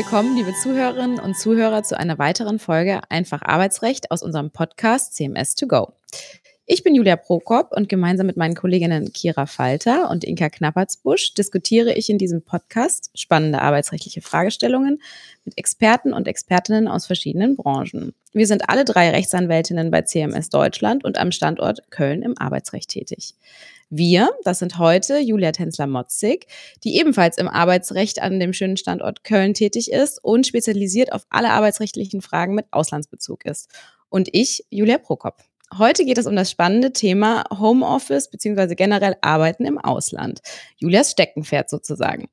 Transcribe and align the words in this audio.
willkommen, 0.00 0.34
liebe 0.34 0.54
Zuhörerinnen 0.54 1.20
und 1.20 1.36
Zuhörer, 1.36 1.82
zu 1.82 1.94
einer 1.94 2.18
weiteren 2.18 2.58
Folge 2.58 3.02
Einfach 3.10 3.42
Arbeitsrecht 3.42 4.10
aus 4.10 4.22
unserem 4.22 4.50
Podcast 4.50 5.14
CMS 5.14 5.56
2 5.56 5.66
Go. 5.66 5.92
Ich 6.64 6.82
bin 6.82 6.94
Julia 6.94 7.16
Prokop 7.16 7.72
und 7.72 7.90
gemeinsam 7.90 8.26
mit 8.26 8.38
meinen 8.38 8.54
Kolleginnen 8.54 9.12
Kira 9.12 9.44
Falter 9.44 10.08
und 10.08 10.24
Inka 10.24 10.48
Knappertsbusch 10.48 11.34
diskutiere 11.34 11.92
ich 11.92 12.08
in 12.08 12.16
diesem 12.16 12.40
Podcast 12.40 13.10
spannende 13.14 13.60
arbeitsrechtliche 13.60 14.22
Fragestellungen 14.22 15.02
mit 15.44 15.58
Experten 15.58 16.14
und 16.14 16.28
Expertinnen 16.28 16.88
aus 16.88 17.04
verschiedenen 17.04 17.56
Branchen. 17.56 18.14
Wir 18.32 18.46
sind 18.46 18.70
alle 18.70 18.86
drei 18.86 19.10
Rechtsanwältinnen 19.10 19.90
bei 19.90 20.00
CMS 20.00 20.48
Deutschland 20.48 21.04
und 21.04 21.18
am 21.18 21.30
Standort 21.30 21.90
Köln 21.90 22.22
im 22.22 22.38
Arbeitsrecht 22.38 22.88
tätig. 22.88 23.34
Wir, 23.92 24.30
das 24.44 24.60
sind 24.60 24.78
heute 24.78 25.18
Julia 25.18 25.50
Tänzler-Motzig, 25.50 26.46
die 26.84 26.96
ebenfalls 26.96 27.38
im 27.38 27.48
Arbeitsrecht 27.48 28.22
an 28.22 28.38
dem 28.38 28.52
schönen 28.52 28.76
Standort 28.76 29.24
Köln 29.24 29.52
tätig 29.52 29.90
ist 29.90 30.22
und 30.22 30.46
spezialisiert 30.46 31.12
auf 31.12 31.26
alle 31.28 31.50
arbeitsrechtlichen 31.50 32.22
Fragen 32.22 32.54
mit 32.54 32.66
Auslandsbezug 32.70 33.44
ist. 33.44 33.68
Und 34.08 34.28
ich, 34.30 34.64
Julia 34.70 34.98
Prokop. 34.98 35.42
Heute 35.76 36.04
geht 36.04 36.18
es 36.18 36.26
um 36.26 36.36
das 36.36 36.52
spannende 36.52 36.92
Thema 36.92 37.42
Homeoffice 37.50 38.30
bzw. 38.30 38.76
generell 38.76 39.16
Arbeiten 39.22 39.64
im 39.64 39.78
Ausland. 39.78 40.40
Julias 40.76 41.10
Steckenpferd 41.10 41.68
sozusagen. 41.68 42.28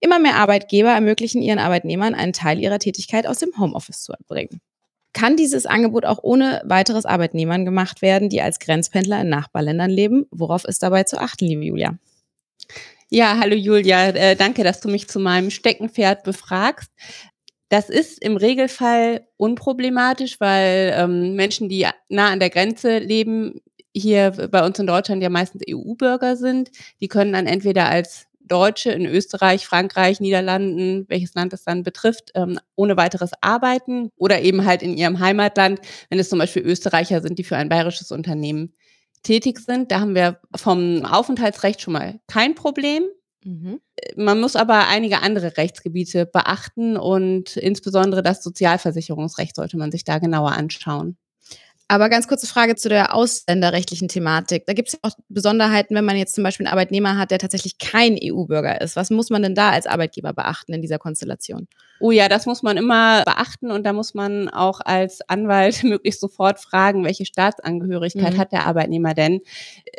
Immer 0.00 0.18
mehr 0.18 0.34
Arbeitgeber 0.36 0.90
ermöglichen 0.90 1.40
ihren 1.40 1.60
Arbeitnehmern 1.60 2.16
einen 2.16 2.32
Teil 2.32 2.58
ihrer 2.58 2.80
Tätigkeit 2.80 3.28
aus 3.28 3.38
dem 3.38 3.56
Homeoffice 3.56 4.02
zu 4.02 4.12
erbringen. 4.12 4.60
Kann 5.16 5.38
dieses 5.38 5.64
Angebot 5.64 6.04
auch 6.04 6.18
ohne 6.20 6.60
weiteres 6.66 7.06
Arbeitnehmern 7.06 7.64
gemacht 7.64 8.02
werden, 8.02 8.28
die 8.28 8.42
als 8.42 8.58
Grenzpendler 8.58 9.22
in 9.22 9.30
Nachbarländern 9.30 9.90
leben? 9.90 10.26
Worauf 10.30 10.66
ist 10.66 10.82
dabei 10.82 11.04
zu 11.04 11.18
achten, 11.18 11.46
liebe 11.46 11.64
Julia? 11.64 11.96
Ja, 13.08 13.38
hallo 13.40 13.54
Julia, 13.54 14.08
äh, 14.08 14.36
danke, 14.36 14.62
dass 14.62 14.82
du 14.82 14.90
mich 14.90 15.08
zu 15.08 15.18
meinem 15.18 15.50
Steckenpferd 15.50 16.22
befragst. 16.22 16.90
Das 17.70 17.88
ist 17.88 18.22
im 18.22 18.36
Regelfall 18.36 19.26
unproblematisch, 19.38 20.38
weil 20.38 20.92
ähm, 20.94 21.34
Menschen, 21.34 21.70
die 21.70 21.86
nah 22.10 22.28
an 22.28 22.38
der 22.38 22.50
Grenze 22.50 22.98
leben, 22.98 23.62
hier 23.94 24.32
bei 24.50 24.66
uns 24.66 24.78
in 24.78 24.86
Deutschland 24.86 25.22
ja 25.22 25.30
meistens 25.30 25.62
EU-Bürger 25.66 26.36
sind. 26.36 26.70
Die 27.00 27.08
können 27.08 27.32
dann 27.32 27.46
entweder 27.46 27.88
als 27.88 28.25
Deutsche 28.46 28.90
in 28.90 29.06
Österreich, 29.06 29.66
Frankreich, 29.66 30.20
Niederlanden, 30.20 31.04
welches 31.08 31.34
Land 31.34 31.52
es 31.52 31.64
dann 31.64 31.82
betrifft, 31.82 32.30
ähm, 32.34 32.58
ohne 32.74 32.96
weiteres 32.96 33.30
arbeiten 33.40 34.10
oder 34.16 34.42
eben 34.42 34.64
halt 34.64 34.82
in 34.82 34.96
ihrem 34.96 35.20
Heimatland, 35.20 35.80
wenn 36.08 36.18
es 36.18 36.28
zum 36.28 36.38
Beispiel 36.38 36.62
Österreicher 36.62 37.20
sind, 37.20 37.38
die 37.38 37.44
für 37.44 37.56
ein 37.56 37.68
bayerisches 37.68 38.12
Unternehmen 38.12 38.74
tätig 39.22 39.58
sind. 39.58 39.90
Da 39.90 40.00
haben 40.00 40.14
wir 40.14 40.40
vom 40.54 41.04
Aufenthaltsrecht 41.04 41.80
schon 41.80 41.94
mal 41.94 42.20
kein 42.26 42.54
Problem. 42.54 43.04
Mhm. 43.44 43.80
Man 44.16 44.40
muss 44.40 44.56
aber 44.56 44.88
einige 44.88 45.22
andere 45.22 45.56
Rechtsgebiete 45.56 46.26
beachten 46.26 46.96
und 46.96 47.56
insbesondere 47.56 48.22
das 48.22 48.42
Sozialversicherungsrecht 48.42 49.56
sollte 49.56 49.76
man 49.76 49.92
sich 49.92 50.04
da 50.04 50.18
genauer 50.18 50.52
anschauen. 50.52 51.16
Aber 51.88 52.08
ganz 52.08 52.26
kurze 52.26 52.48
Frage 52.48 52.74
zu 52.74 52.88
der 52.88 53.14
ausländerrechtlichen 53.14 54.08
Thematik. 54.08 54.66
Da 54.66 54.72
gibt 54.72 54.88
es 54.88 54.94
ja 54.94 54.98
auch 55.02 55.12
Besonderheiten, 55.28 55.94
wenn 55.94 56.04
man 56.04 56.16
jetzt 56.16 56.34
zum 56.34 56.42
Beispiel 56.42 56.66
einen 56.66 56.72
Arbeitnehmer 56.72 57.16
hat, 57.16 57.30
der 57.30 57.38
tatsächlich 57.38 57.78
kein 57.78 58.18
EU-Bürger 58.20 58.80
ist. 58.80 58.96
Was 58.96 59.10
muss 59.10 59.30
man 59.30 59.42
denn 59.42 59.54
da 59.54 59.70
als 59.70 59.86
Arbeitgeber 59.86 60.32
beachten 60.32 60.72
in 60.72 60.82
dieser 60.82 60.98
Konstellation? 60.98 61.68
Oh 62.00 62.10
ja, 62.10 62.28
das 62.28 62.44
muss 62.44 62.64
man 62.64 62.76
immer 62.76 63.22
beachten 63.22 63.70
und 63.70 63.84
da 63.84 63.92
muss 63.92 64.14
man 64.14 64.48
auch 64.48 64.80
als 64.84 65.20
Anwalt 65.28 65.82
möglichst 65.84 66.20
sofort 66.20 66.58
fragen, 66.58 67.04
welche 67.04 67.24
Staatsangehörigkeit 67.24 68.34
mhm. 68.34 68.38
hat 68.38 68.50
der 68.50 68.66
Arbeitnehmer 68.66 69.14
denn. 69.14 69.40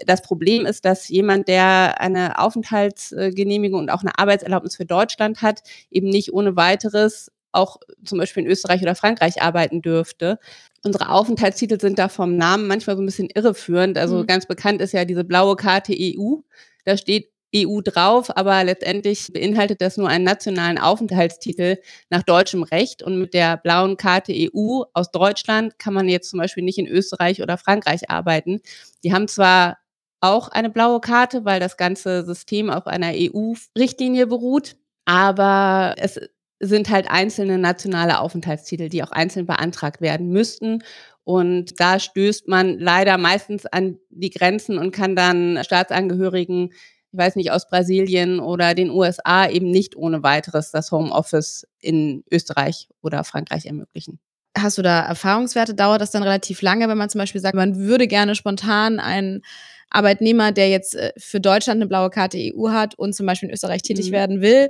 Das 0.06 0.22
Problem 0.22 0.66
ist, 0.66 0.84
dass 0.84 1.08
jemand, 1.08 1.48
der 1.48 2.02
eine 2.02 2.38
Aufenthaltsgenehmigung 2.38 3.80
und 3.80 3.92
auch 3.92 4.02
eine 4.02 4.20
Arbeitserlaubnis 4.20 4.76
für 4.76 4.86
Deutschland 4.86 5.42
hat, 5.42 5.62
eben 5.90 6.10
nicht 6.10 6.34
ohne 6.34 6.58
weiteres 6.58 7.32
auch 7.54 7.78
zum 8.04 8.20
Beispiel 8.20 8.44
in 8.44 8.50
Österreich 8.50 8.82
oder 8.82 8.96
Frankreich 8.96 9.42
arbeiten 9.42 9.82
dürfte. 9.82 10.40
Unsere 10.88 11.10
Aufenthaltstitel 11.10 11.82
sind 11.82 12.00
da 12.00 12.08
vom 12.08 12.38
Namen 12.38 12.66
manchmal 12.66 12.96
so 12.96 13.02
ein 13.02 13.06
bisschen 13.06 13.30
irreführend. 13.36 13.98
Also 13.98 14.20
mhm. 14.20 14.28
ganz 14.28 14.46
bekannt 14.46 14.80
ist 14.82 14.94
ja 14.94 15.04
diese 15.04 15.26
blaue 15.26 15.58
Karte 15.58 15.94
EU. 15.94 16.38
Da 16.86 16.96
steht 16.96 17.30
EU 17.54 17.82
drauf, 17.82 18.36
aber 18.38 18.64
letztendlich 18.64 19.34
beinhaltet 19.34 19.82
das 19.82 19.98
nur 19.98 20.08
einen 20.08 20.24
nationalen 20.24 20.78
Aufenthaltstitel 20.78 21.78
nach 22.10 22.24
deutschem 22.24 22.64
Recht. 22.64 23.04
Und 23.04 23.20
mit 23.20 23.34
der 23.34 23.58
blauen 23.58 23.98
Karte 23.98 24.34
EU 24.34 24.84
aus 24.94 25.12
Deutschland 25.12 25.78
kann 25.78 25.94
man 25.94 26.08
jetzt 26.08 26.30
zum 26.30 26.40
Beispiel 26.40 26.64
nicht 26.64 26.78
in 26.78 26.88
Österreich 26.88 27.42
oder 27.42 27.58
Frankreich 27.58 28.10
arbeiten. 28.10 28.62
Die 29.04 29.14
haben 29.14 29.28
zwar 29.28 29.80
auch 30.22 30.48
eine 30.48 30.70
blaue 30.70 31.02
Karte, 31.02 31.44
weil 31.44 31.60
das 31.60 31.76
ganze 31.76 32.24
System 32.24 32.70
auf 32.70 32.88
einer 32.88 33.12
EU-Richtlinie 33.14 34.26
beruht, 34.26 34.78
aber 35.06 35.96
es 35.98 36.18
sind 36.60 36.90
halt 36.90 37.10
einzelne 37.10 37.58
nationale 37.58 38.20
Aufenthaltstitel, 38.20 38.90
die 38.90 39.04
auch 39.04 39.12
einzeln 39.12 39.46
beantragt 39.46 40.02
werden 40.02 40.30
müssten. 40.30 40.84
Und 41.24 41.80
da 41.80 42.00
stößt 42.00 42.48
man 42.48 42.80
leider 42.80 43.18
meistens 43.18 43.66
an 43.66 43.98
die 44.10 44.30
Grenzen 44.30 44.78
und 44.78 44.92
kann 44.92 45.16
dann 45.16 45.60
Staatsangehörigen, 45.64 46.72
ich 47.12 47.18
weiß 47.18 47.36
nicht, 47.36 47.52
aus 47.52 47.68
Brasilien 47.68 48.40
oder 48.40 48.74
den 48.74 48.90
USA 48.90 49.48
eben 49.48 49.70
nicht 49.70 49.96
ohne 49.96 50.24
weiteres 50.24 50.72
das 50.72 50.92
Homeoffice 50.92 51.68
in 51.80 52.24
Österreich 52.32 52.90
oder 53.02 53.24
Frankreich 53.24 53.66
ermöglichen. 53.66 54.20
Hast 54.58 54.78
du 54.78 54.82
da 54.82 55.02
Erfahrungswerte? 55.02 55.76
Dauert 55.76 56.02
das 56.02 56.12
dann 56.12 56.24
relativ 56.24 56.62
lange, 56.62 56.88
wenn 56.90 56.98
man 56.98 57.10
zum 57.10 57.20
Beispiel 57.20 57.42
sagt, 57.42 57.56
man 57.56 57.76
würde 57.76 58.08
gerne 58.08 58.34
spontan 58.34 59.00
einen 59.00 59.42
Arbeitnehmer, 59.90 60.52
der 60.52 60.70
jetzt 60.70 60.96
äh, 60.96 61.14
für 61.18 61.40
Deutschland 61.40 61.78
eine 61.78 61.88
blaue 61.88 62.10
Karte 62.10 62.38
EU 62.38 62.70
hat 62.70 62.96
und 62.96 63.14
zum 63.14 63.26
Beispiel 63.26 63.50
in 63.50 63.54
Österreich 63.54 63.82
tätig 63.82 64.10
mhm. 64.10 64.14
werden 64.14 64.42
will, 64.42 64.70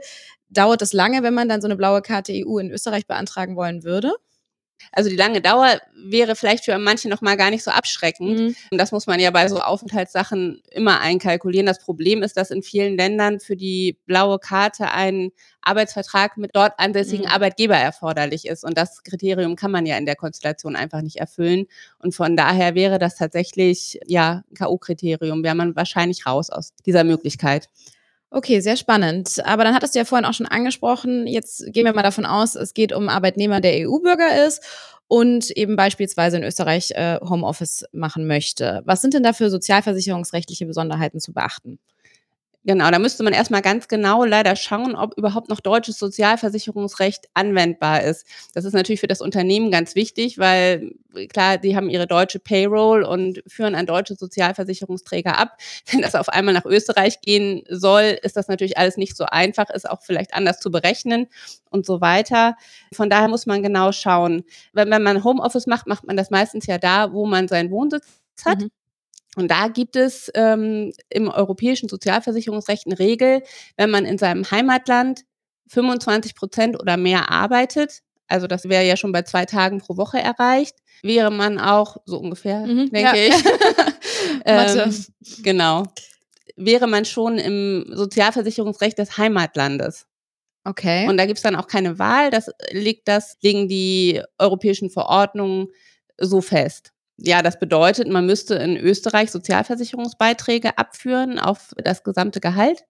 dauert 0.50 0.82
das 0.82 0.94
lange, 0.94 1.24
wenn 1.24 1.34
man 1.34 1.50
dann 1.50 1.62
so 1.62 1.68
eine 1.68 1.76
blaue 1.76 2.02
Karte 2.02 2.34
EU 2.34 2.58
in 2.60 2.72
Österreich 2.72 3.08
beantragen 3.08 3.56
wollen 3.56 3.84
würde? 3.84 4.14
Also 4.92 5.10
die 5.10 5.16
lange 5.16 5.42
Dauer 5.42 5.80
wäre 5.96 6.36
vielleicht 6.36 6.66
für 6.66 6.78
manche 6.78 7.10
noch 7.10 7.22
mal 7.22 7.36
gar 7.36 7.50
nicht 7.50 7.64
so 7.64 7.72
abschreckend. 7.72 8.40
Mhm. 8.40 8.56
Und 8.72 8.78
das 8.78 8.92
muss 8.92 9.08
man 9.08 9.20
ja 9.20 9.32
bei 9.32 9.48
so 9.48 9.60
Aufenthaltssachen 9.60 10.62
immer 10.72 11.00
einkalkulieren. 11.02 11.66
Das 11.66 11.80
Problem 11.80 12.24
ist, 12.24 12.38
dass 12.38 12.52
in 12.52 12.64
vielen 12.64 12.96
Ländern 12.96 13.40
für 13.40 13.56
die 13.56 13.98
blaue 14.06 14.40
Karte 14.40 14.92
ein 14.92 15.32
Arbeitsvertrag 15.62 16.38
mit 16.38 16.52
dort 16.56 16.74
ansässigen 16.78 17.26
mhm. 17.26 17.32
Arbeitgeber 17.32 17.76
erforderlich 17.76 18.46
ist. 18.46 18.64
Und 18.64 18.78
das 18.78 19.04
Kriterium 19.04 19.56
kann 19.56 19.72
man 19.72 19.86
ja 19.86 19.98
in 19.98 20.06
der 20.06 20.16
Konstellation 20.16 20.76
einfach 20.76 21.02
nicht 21.02 21.18
erfüllen. 21.18 21.66
Und 22.00 22.16
von 22.16 22.38
daher 22.38 22.76
wäre 22.76 23.00
das 23.00 23.16
tatsächlich 23.16 24.00
ja 24.06 24.44
K.O.-Kriterium. 24.56 25.44
Wäre 25.44 25.56
man 25.56 25.76
wahrscheinlich 25.76 26.26
raus 26.26 26.50
aus 26.50 26.74
dieser 26.86 27.04
Möglichkeit. 27.04 27.70
Okay, 28.30 28.60
sehr 28.60 28.76
spannend. 28.76 29.42
Aber 29.46 29.64
dann 29.64 29.74
hattest 29.74 29.96
du 29.96 30.00
ja 30.00 30.06
vorhin 30.06 30.26
auch 30.26 30.34
schon 30.34 30.48
angesprochen, 30.48 31.28
jetzt 31.28 31.66
gehen 31.72 31.86
wir 31.86 31.94
mal 31.94 32.04
davon 32.04 32.26
aus, 32.26 32.56
es 32.56 32.74
geht 32.74 32.92
um 32.92 33.08
Arbeitnehmer, 33.08 33.62
der 33.62 33.88
EU-Bürger 33.88 34.46
ist 34.46 34.62
und 35.08 35.50
eben 35.52 35.78
beispielsweise 35.78 36.38
in 36.38 36.44
Österreich 36.44 36.92
äh, 36.92 37.20
Homeoffice 37.22 37.86
machen 37.94 38.28
möchte. 38.28 38.82
Was 38.86 39.02
sind 39.02 39.14
denn 39.14 39.24
da 39.24 39.32
für 39.32 39.50
sozialversicherungsrechtliche 39.50 40.66
Besonderheiten 40.66 41.22
zu 41.22 41.34
beachten? 41.34 41.80
Genau, 42.68 42.92
da 42.92 43.00
müsste 43.00 43.24
man 43.24 43.32
erstmal 43.32 43.62
ganz 43.62 43.88
genau 43.88 44.26
leider 44.26 44.58
schauen, 44.58 44.94
ob 44.94 45.18
überhaupt 45.18 45.48
noch 45.48 45.62
deutsches 45.62 45.98
Sozialversicherungsrecht 46.00 47.30
anwendbar 47.34 48.02
ist. 48.04 48.28
Das 48.54 48.66
ist 48.66 48.74
natürlich 48.74 49.00
für 49.00 49.08
das 49.08 49.22
Unternehmen 49.22 49.72
ganz 49.72 49.96
wichtig, 49.96 50.38
weil 50.38 50.92
klar, 51.30 51.58
die 51.58 51.78
haben 51.78 51.90
ihre 51.90 52.08
deutsche 52.08 52.40
Payroll 52.40 53.04
und 53.04 53.42
führen 53.48 53.74
an 53.74 53.86
deutsche 53.86 54.16
Sozialversicherungsträger 54.16 55.38
ab. 55.40 55.58
Wenn 55.92 56.02
das 56.02 56.14
auf 56.14 56.28
einmal 56.28 56.54
nach 56.54 56.66
Österreich 56.66 57.22
gehen 57.22 57.64
soll, 57.70 58.18
ist 58.22 58.36
das 58.36 58.50
natürlich 58.50 58.78
alles 58.78 58.98
nicht 58.98 59.16
so 59.16 59.24
einfach, 59.24 59.70
ist 59.70 59.90
auch 59.90 60.02
vielleicht 60.02 60.34
anders 60.34 60.60
zu 60.60 60.70
berechnen 60.70 61.28
und 61.70 61.86
so 61.86 62.02
weiter. 62.02 62.58
Von 62.92 63.10
daher 63.10 63.30
muss 63.30 63.46
man 63.46 63.64
genau 63.64 63.94
schauen. 63.94 64.44
Wenn, 64.74 64.92
wenn 64.92 65.04
man 65.04 65.24
Homeoffice 65.24 65.68
macht, 65.68 65.88
macht 65.88 66.06
man 66.06 66.18
das 66.18 66.32
meistens 66.32 66.66
ja 66.66 66.78
da, 66.78 67.14
wo 67.14 67.26
man 67.26 67.48
seinen 67.48 67.72
Wohnsitz 67.72 68.06
hat. 68.44 68.60
Mhm. 68.60 68.72
Und 69.38 69.52
da 69.52 69.68
gibt 69.68 69.96
es 69.96 70.32
ähm, 70.34 70.92
im 71.10 71.30
europäischen 71.30 71.88
Sozialversicherungsrecht 71.90 72.88
eine 72.88 72.98
Regel, 72.98 73.44
wenn 73.78 73.92
man 73.92 74.04
in 74.04 74.18
seinem 74.18 74.50
Heimatland 74.50 75.26
25 75.68 76.34
Prozent 76.34 76.80
oder 76.82 76.98
mehr 76.98 77.30
arbeitet, 77.30 78.02
also 78.28 78.48
das 78.48 78.68
wäre 78.68 78.84
ja 78.84 78.98
schon 78.98 79.12
bei 79.12 79.22
zwei 79.22 79.46
Tagen 79.46 79.80
pro 79.80 79.96
Woche 79.96 80.18
erreicht, 80.18 80.76
wäre 81.04 81.30
man 81.30 81.60
auch 81.60 81.98
so 82.06 82.18
ungefähr, 82.18 82.62
mhm, 82.66 82.90
denke 82.90 83.00
ja. 83.00 83.14
ich. 83.14 83.46
ähm, 84.46 85.06
genau. 85.44 85.84
Wäre 86.56 86.88
man 86.88 87.06
schon 87.06 87.38
im 87.38 87.86
Sozialversicherungsrecht 87.94 88.98
des 88.98 89.20
Heimatlandes. 89.20 90.08
Okay. 90.64 91.08
Und 91.08 91.18
da 91.18 91.28
gibt 91.28 91.38
es 91.38 91.44
dann 91.44 91.56
auch 91.56 91.68
keine 91.68 92.00
Wahl. 92.00 92.32
Das 92.32 92.50
liegt 92.72 93.08
das, 93.08 93.38
legen 93.42 93.68
die 93.68 94.22
europäischen 94.40 94.90
Verordnungen 94.90 95.68
so 96.18 96.42
fest 96.42 96.92
ja, 97.18 97.42
das 97.42 97.60
bedeutet, 97.60 98.08
man 98.08 98.26
müsste 98.26 98.56
in 98.56 98.78
Österreich 98.78 99.32
Sozialversicherungsbeiträge 99.32 100.78
abführen 100.78 101.40
auf 101.40 101.74
das 101.78 102.04
gesamte 102.04 102.40
Gehalt 102.40 102.84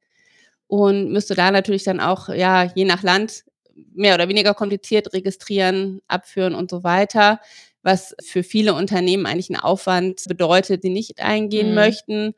und 0.67 1.11
müsste 1.11 1.33
da 1.33 1.49
natürlich 1.49 1.83
dann 1.83 1.99
auch, 2.01 2.29
ja, 2.29 2.63
je 2.75 2.85
nach 2.85 3.03
Land 3.03 3.45
mehr 3.93 4.15
oder 4.15 4.27
weniger 4.27 4.53
kompliziert 4.53 5.13
registrieren, 5.13 6.01
abführen 6.07 6.55
und 6.55 6.69
so 6.69 6.83
weiter, 6.83 7.39
was 7.83 8.15
für 8.21 8.43
viele 8.43 8.73
Unternehmen 8.73 9.25
eigentlich 9.25 9.49
einen 9.49 9.61
Aufwand 9.61 10.25
bedeutet, 10.27 10.83
die 10.83 10.89
nicht 10.89 11.21
eingehen 11.21 11.69
mhm. 11.69 11.75
möchten 11.75 12.33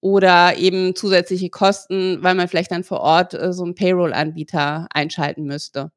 oder 0.00 0.56
eben 0.56 0.96
zusätzliche 0.96 1.50
Kosten, 1.50 2.22
weil 2.22 2.34
man 2.34 2.48
vielleicht 2.48 2.72
dann 2.72 2.82
vor 2.82 3.00
Ort 3.00 3.34
äh, 3.34 3.52
so 3.52 3.62
einen 3.62 3.74
Payroll-Anbieter 3.74 4.88
einschalten 4.92 5.44
müsste. 5.44 5.92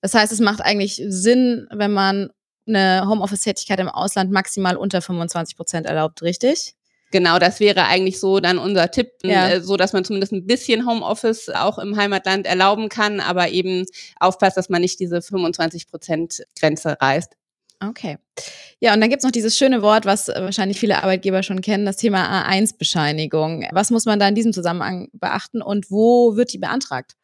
Das 0.00 0.14
heißt, 0.14 0.32
es 0.32 0.40
macht 0.40 0.62
eigentlich 0.62 1.02
Sinn, 1.06 1.66
wenn 1.70 1.92
man 1.92 2.30
eine 2.66 3.04
Homeoffice-Tätigkeit 3.08 3.80
im 3.80 3.88
Ausland 3.88 4.30
maximal 4.30 4.76
unter 4.76 5.02
25 5.02 5.56
Prozent 5.56 5.86
erlaubt, 5.86 6.22
richtig? 6.22 6.74
Genau, 7.12 7.40
das 7.40 7.58
wäre 7.58 7.86
eigentlich 7.86 8.20
so 8.20 8.38
dann 8.38 8.58
unser 8.58 8.90
Tipp, 8.92 9.10
Ja. 9.24 9.48
äh, 9.48 9.60
so 9.60 9.76
dass 9.76 9.92
man 9.92 10.04
zumindest 10.04 10.32
ein 10.32 10.46
bisschen 10.46 10.86
Homeoffice 10.88 11.48
auch 11.48 11.78
im 11.78 11.96
Heimatland 11.96 12.46
erlauben 12.46 12.88
kann, 12.88 13.18
aber 13.18 13.48
eben 13.50 13.84
aufpasst, 14.20 14.56
dass 14.56 14.68
man 14.68 14.80
nicht 14.80 15.00
diese 15.00 15.20
25 15.20 15.88
Prozent 15.88 16.42
Grenze 16.58 16.96
reißt. 17.00 17.32
Okay. 17.82 18.18
Ja, 18.78 18.92
und 18.94 19.00
dann 19.00 19.08
gibt's 19.10 19.24
noch 19.24 19.32
dieses 19.32 19.56
schöne 19.56 19.82
Wort, 19.82 20.04
was 20.04 20.28
äh, 20.28 20.34
wahrscheinlich 20.40 20.78
viele 20.78 21.02
Arbeitgeber 21.02 21.42
schon 21.42 21.62
kennen, 21.62 21.86
das 21.86 21.96
Thema 21.96 22.46
A1-Bescheinigung. 22.48 23.66
Was 23.72 23.90
muss 23.90 24.04
man 24.04 24.20
da 24.20 24.28
in 24.28 24.34
diesem 24.34 24.52
Zusammenhang 24.52 25.08
beachten 25.12 25.62
und 25.62 25.90
wo 25.90 26.36
wird 26.36 26.52
die 26.52 26.58
beantragt? 26.58 27.16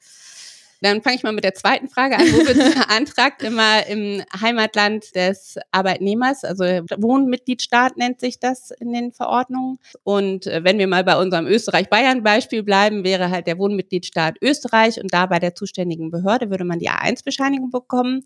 Dann 0.80 1.02
fange 1.02 1.16
ich 1.16 1.22
mal 1.22 1.32
mit 1.32 1.44
der 1.44 1.54
zweiten 1.54 1.88
Frage 1.88 2.16
an. 2.16 2.26
Wo 2.26 2.46
wird 2.46 2.56
beantragt? 2.88 3.42
Immer 3.42 3.86
im 3.86 4.22
Heimatland 4.40 5.14
des 5.14 5.56
Arbeitnehmers, 5.70 6.44
also 6.44 6.64
Wohnmitgliedstaat 6.64 7.96
nennt 7.96 8.20
sich 8.20 8.38
das 8.40 8.70
in 8.70 8.92
den 8.92 9.12
Verordnungen. 9.12 9.78
Und 10.02 10.46
äh, 10.46 10.64
wenn 10.64 10.78
wir 10.78 10.86
mal 10.86 11.04
bei 11.04 11.16
unserem 11.16 11.46
Österreich-Bayern-Beispiel 11.46 12.62
bleiben, 12.62 13.04
wäre 13.04 13.30
halt 13.30 13.46
der 13.46 13.58
Wohnmitgliedstaat 13.58 14.36
Österreich 14.42 15.00
und 15.00 15.12
da 15.12 15.26
bei 15.26 15.38
der 15.38 15.54
zuständigen 15.54 16.10
Behörde 16.10 16.50
würde 16.50 16.64
man 16.64 16.78
die 16.78 16.90
A1-Bescheinigung 16.90 17.70
bekommen. 17.70 18.24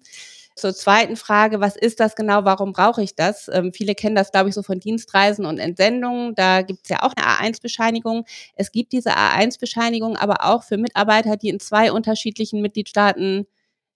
Zur 0.60 0.74
zweiten 0.74 1.16
Frage, 1.16 1.60
was 1.60 1.76
ist 1.76 2.00
das 2.00 2.14
genau, 2.14 2.44
warum 2.44 2.72
brauche 2.72 3.02
ich 3.02 3.14
das? 3.14 3.48
Ähm, 3.52 3.72
viele 3.72 3.94
kennen 3.94 4.14
das, 4.14 4.30
glaube 4.30 4.50
ich, 4.50 4.54
so 4.54 4.62
von 4.62 4.78
Dienstreisen 4.78 5.46
und 5.46 5.58
Entsendungen. 5.58 6.34
Da 6.34 6.62
gibt 6.62 6.80
es 6.82 6.90
ja 6.90 7.02
auch 7.02 7.12
eine 7.16 7.26
A1-Bescheinigung. 7.26 8.26
Es 8.56 8.70
gibt 8.70 8.92
diese 8.92 9.16
A1-Bescheinigung 9.16 10.16
aber 10.16 10.44
auch 10.44 10.62
für 10.62 10.76
Mitarbeiter, 10.76 11.36
die 11.36 11.48
in 11.48 11.60
zwei 11.60 11.92
unterschiedlichen 11.92 12.60
Mitgliedstaaten 12.60 13.46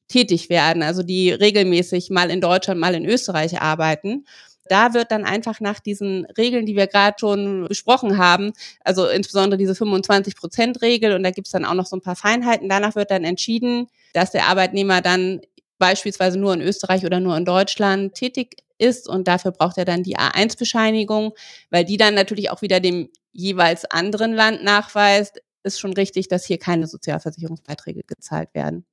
tätig 0.09 0.49
werden, 0.51 0.83
also 0.83 1.03
die 1.03 1.31
regelmäßig 1.31 2.11
mal 2.11 2.31
in 2.31 2.41
Deutschland, 2.41 2.81
mal 2.81 2.95
in 2.95 3.05
Österreich 3.05 3.61
arbeiten. 3.61 4.25
Da 4.69 4.95
wird 4.95 5.11
dann 5.11 5.25
einfach 5.25 5.61
nach 5.61 5.81
diesen 5.81 6.25
Regeln, 6.39 6.65
die 6.65 6.77
wir 6.77 6.87
gerade 6.87 7.17
schon 7.21 7.67
besprochen 7.69 8.17
haben, 8.17 8.53
also 8.81 9.07
insbesondere 9.07 9.59
diese 9.59 9.75
25-Prozent-Regel 9.75 11.15
und 11.15 11.23
da 11.23 11.31
gibt 11.31 11.49
es 11.49 11.53
dann 11.53 11.67
auch 11.67 11.75
noch 11.75 11.87
so 11.87 11.97
ein 11.97 12.01
paar 12.03 12.17
Feinheiten, 12.17 12.69
danach 12.71 12.97
wird 12.97 13.11
dann 13.11 13.25
entschieden, 13.25 13.89
dass 14.15 14.31
der 14.31 14.47
Arbeitnehmer 14.47 15.03
dann 15.03 15.41
beispielsweise 15.79 16.39
nur 16.39 16.55
in 16.55 16.61
Österreich 16.61 17.05
oder 17.05 17.21
nur 17.21 17.37
in 17.37 17.45
Deutschland 17.45 18.15
tätig 18.15 18.57
ist 18.79 19.09
und 19.09 19.29
dafür 19.29 19.53
braucht 19.53 19.79
er 19.79 19.85
dann 19.85 20.03
die 20.03 20.17
A1-Bescheinigung, 20.17 21.33
weil 21.71 21.85
die 21.85 21.97
dann 21.97 22.15
natürlich 22.15 22.51
auch 22.51 22.63
wieder 22.63 22.81
dem 22.81 23.09
jeweils 23.33 23.85
anderen 23.85 24.33
Land 24.33 24.63
nachweist, 24.65 25.41
ist 25.63 25.81
schon 25.81 25.95
richtig, 25.95 26.29
dass 26.29 26.45
hier 26.45 26.59
keine 26.59 26.87
Sozialversicherungsbeiträge 26.87 28.03
gezahlt 28.07 28.55
werden. 28.55 28.85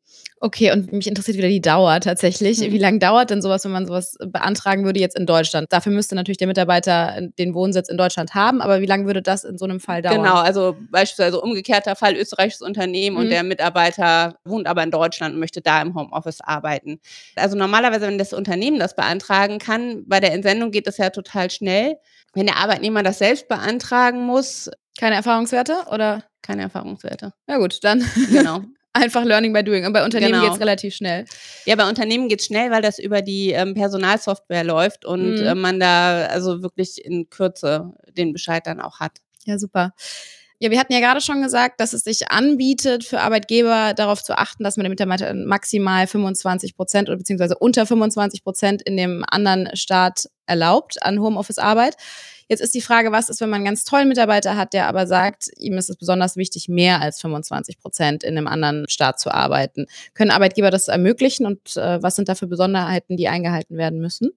Okay, 0.43 0.71
und 0.71 0.91
mich 0.91 1.05
interessiert 1.05 1.37
wieder 1.37 1.47
die 1.49 1.61
Dauer 1.61 1.99
tatsächlich. 1.99 2.59
Mhm. 2.59 2.71
Wie 2.71 2.79
lange 2.79 2.97
dauert 2.97 3.29
denn 3.29 3.43
sowas, 3.43 3.63
wenn 3.63 3.71
man 3.71 3.85
sowas 3.85 4.17
beantragen 4.25 4.83
würde 4.85 4.99
jetzt 4.99 5.15
in 5.15 5.27
Deutschland? 5.27 5.71
Dafür 5.71 5.91
müsste 5.91 6.15
natürlich 6.15 6.39
der 6.39 6.47
Mitarbeiter 6.47 7.19
den 7.37 7.53
Wohnsitz 7.53 7.89
in 7.89 7.97
Deutschland 7.97 8.33
haben, 8.33 8.59
aber 8.59 8.81
wie 8.81 8.87
lange 8.87 9.05
würde 9.05 9.21
das 9.21 9.43
in 9.43 9.59
so 9.59 9.65
einem 9.65 9.79
Fall 9.79 10.01
dauern? 10.01 10.17
Genau, 10.23 10.37
also 10.37 10.75
beispielsweise 10.89 11.39
umgekehrter 11.39 11.95
Fall, 11.95 12.15
österreichisches 12.15 12.61
Unternehmen 12.61 13.17
Mhm. 13.17 13.21
und 13.21 13.29
der 13.29 13.43
Mitarbeiter 13.43 14.35
wohnt 14.43 14.65
aber 14.65 14.81
in 14.81 14.89
Deutschland 14.89 15.35
und 15.35 15.39
möchte 15.39 15.61
da 15.61 15.79
im 15.79 15.93
Homeoffice 15.93 16.41
arbeiten. 16.41 16.99
Also 17.35 17.55
normalerweise, 17.55 18.07
wenn 18.07 18.17
das 18.17 18.33
Unternehmen 18.33 18.79
das 18.79 18.95
beantragen 18.95 19.59
kann, 19.59 20.03
bei 20.07 20.19
der 20.19 20.33
Entsendung 20.33 20.71
geht 20.71 20.87
das 20.87 20.97
ja 20.97 21.11
total 21.11 21.51
schnell. 21.51 21.97
Wenn 22.33 22.47
der 22.47 22.57
Arbeitnehmer 22.57 23.03
das 23.03 23.19
selbst 23.19 23.47
beantragen 23.47 24.25
muss, 24.25 24.71
Keine 24.99 25.15
Erfahrungswerte 25.15 25.75
oder? 25.91 26.23
keine 26.41 26.63
Erfahrungswerte. 26.63 27.33
Ja 27.47 27.57
gut, 27.57 27.77
dann 27.83 28.03
Genau. 28.31 28.61
einfach 28.93 29.23
Learning 29.23 29.53
by 29.53 29.63
Doing. 29.63 29.85
Und 29.85 29.93
bei 29.93 30.03
Unternehmen 30.03 30.33
Genau. 30.33 30.45
geht's 30.47 30.59
relativ 30.59 30.93
schnell. 30.95 31.25
Ja, 31.65 31.75
bei 31.75 31.87
Unternehmen 31.87 32.27
geht's 32.29 32.45
schnell, 32.45 32.71
weil 32.71 32.81
das 32.81 32.99
über 32.99 33.21
die 33.21 33.51
ähm, 33.51 33.73
Personalsoftware 33.73 34.63
läuft 34.63 35.05
und 35.05 35.35
Mhm. 35.39 35.45
äh, 35.45 35.55
man 35.55 35.79
da 35.79 36.25
also 36.25 36.61
wirklich 36.61 37.03
in 37.03 37.29
Kürze 37.29 37.93
den 38.17 38.33
Bescheid 38.33 38.65
dann 38.67 38.81
auch 38.81 38.99
hat. 38.99 39.13
Ja, 39.45 39.57
super. 39.57 39.93
Ja, 40.59 40.69
wir 40.69 40.79
hatten 40.79 40.93
ja 40.93 40.99
gerade 40.99 41.21
schon 41.21 41.41
gesagt, 41.41 41.79
dass 41.81 41.93
es 41.93 42.03
sich 42.03 42.29
anbietet, 42.29 43.03
für 43.03 43.21
Arbeitgeber 43.21 43.95
darauf 43.95 44.21
zu 44.21 44.37
achten, 44.37 44.63
dass 44.63 44.77
man 44.77 44.83
den 44.83 44.91
Mitarbeitern 44.91 45.45
maximal 45.45 46.05
25 46.05 46.75
Prozent 46.75 47.09
oder 47.09 47.17
beziehungsweise 47.17 47.57
unter 47.57 47.87
25 47.87 48.43
Prozent 48.43 48.83
in 48.83 48.95
dem 48.95 49.25
anderen 49.27 49.75
Staat 49.75 50.27
erlaubt 50.51 51.01
an 51.01 51.19
Homeoffice-Arbeit. 51.19 51.95
Jetzt 52.49 52.59
ist 52.59 52.75
die 52.75 52.81
Frage, 52.81 53.13
was 53.13 53.29
ist, 53.29 53.39
wenn 53.39 53.49
man 53.49 53.59
einen 53.59 53.65
ganz 53.65 53.85
tollen 53.85 54.09
Mitarbeiter 54.09 54.57
hat, 54.57 54.73
der 54.73 54.87
aber 54.87 55.07
sagt, 55.07 55.47
ihm 55.57 55.77
ist 55.77 55.89
es 55.89 55.95
besonders 55.95 56.35
wichtig, 56.35 56.67
mehr 56.67 56.99
als 57.01 57.21
25 57.21 57.79
Prozent 57.79 58.23
in 58.25 58.37
einem 58.37 58.47
anderen 58.47 58.89
Staat 58.89 59.21
zu 59.21 59.31
arbeiten. 59.33 59.85
Können 60.13 60.31
Arbeitgeber 60.31 60.69
das 60.69 60.89
ermöglichen 60.89 61.45
und 61.45 61.77
äh, 61.77 62.03
was 62.03 62.17
sind 62.17 62.27
da 62.27 62.35
für 62.35 62.47
Besonderheiten, 62.47 63.15
die 63.15 63.29
eingehalten 63.29 63.77
werden 63.77 64.01
müssen? 64.01 64.31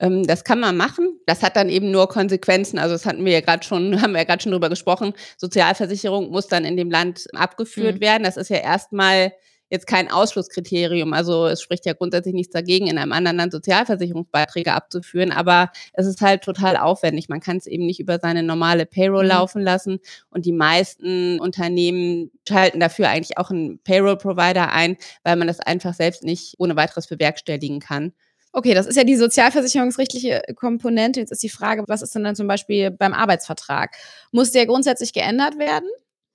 Ähm, 0.00 0.26
das 0.26 0.44
kann 0.44 0.60
man 0.60 0.76
machen. 0.76 1.18
Das 1.24 1.42
hat 1.42 1.56
dann 1.56 1.70
eben 1.70 1.90
nur 1.90 2.08
Konsequenzen. 2.08 2.78
Also 2.78 2.94
das 2.94 3.06
hatten 3.06 3.24
wir 3.24 3.32
ja 3.32 3.40
gerade 3.40 3.64
schon, 3.64 3.98
haben 4.02 4.12
wir 4.12 4.18
ja 4.18 4.24
gerade 4.24 4.42
schon 4.42 4.52
drüber 4.52 4.68
gesprochen. 4.68 5.14
Sozialversicherung 5.38 6.30
muss 6.30 6.48
dann 6.48 6.66
in 6.66 6.76
dem 6.76 6.90
Land 6.90 7.24
abgeführt 7.34 7.96
Mhm. 7.96 8.00
werden. 8.00 8.22
Das 8.24 8.36
ist 8.36 8.50
ja 8.50 8.58
erstmal 8.58 9.32
jetzt 9.70 9.86
kein 9.86 10.10
Ausschlusskriterium. 10.10 11.12
Also 11.12 11.46
es 11.46 11.60
spricht 11.62 11.86
ja 11.86 11.92
grundsätzlich 11.92 12.34
nichts 12.34 12.52
dagegen, 12.52 12.86
in 12.86 12.98
einem 12.98 13.12
anderen 13.12 13.36
Land 13.36 13.52
Sozialversicherungsbeiträge 13.52 14.72
abzuführen. 14.72 15.32
Aber 15.32 15.70
es 15.92 16.06
ist 16.06 16.20
halt 16.20 16.42
total 16.42 16.76
aufwendig. 16.76 17.28
Man 17.28 17.40
kann 17.40 17.56
es 17.56 17.66
eben 17.66 17.86
nicht 17.86 18.00
über 18.00 18.18
seine 18.18 18.42
normale 18.42 18.86
Payroll 18.86 19.24
Mhm. 19.24 19.30
laufen 19.30 19.62
lassen. 19.62 19.98
Und 20.30 20.46
die 20.46 20.52
meisten 20.52 21.40
Unternehmen 21.40 22.30
schalten 22.48 22.80
dafür 22.80 23.08
eigentlich 23.08 23.38
auch 23.38 23.50
einen 23.50 23.78
Payroll-Provider 23.80 24.72
ein, 24.72 24.96
weil 25.24 25.36
man 25.36 25.48
das 25.48 25.60
einfach 25.60 25.94
selbst 25.94 26.22
nicht 26.22 26.54
ohne 26.58 26.76
weiteres 26.76 27.06
bewerkstelligen 27.06 27.80
kann. 27.80 28.12
Okay, 28.52 28.72
das 28.72 28.86
ist 28.86 28.96
ja 28.96 29.04
die 29.04 29.16
sozialversicherungsrechtliche 29.16 30.42
Komponente. 30.54 31.20
Jetzt 31.20 31.32
ist 31.32 31.42
die 31.42 31.50
Frage, 31.50 31.84
was 31.88 32.00
ist 32.00 32.14
denn 32.14 32.24
dann 32.24 32.36
zum 32.36 32.46
Beispiel 32.46 32.90
beim 32.90 33.12
Arbeitsvertrag? 33.12 33.94
Muss 34.32 34.50
der 34.52 34.64
grundsätzlich 34.64 35.12
geändert 35.12 35.58
werden? 35.58 35.88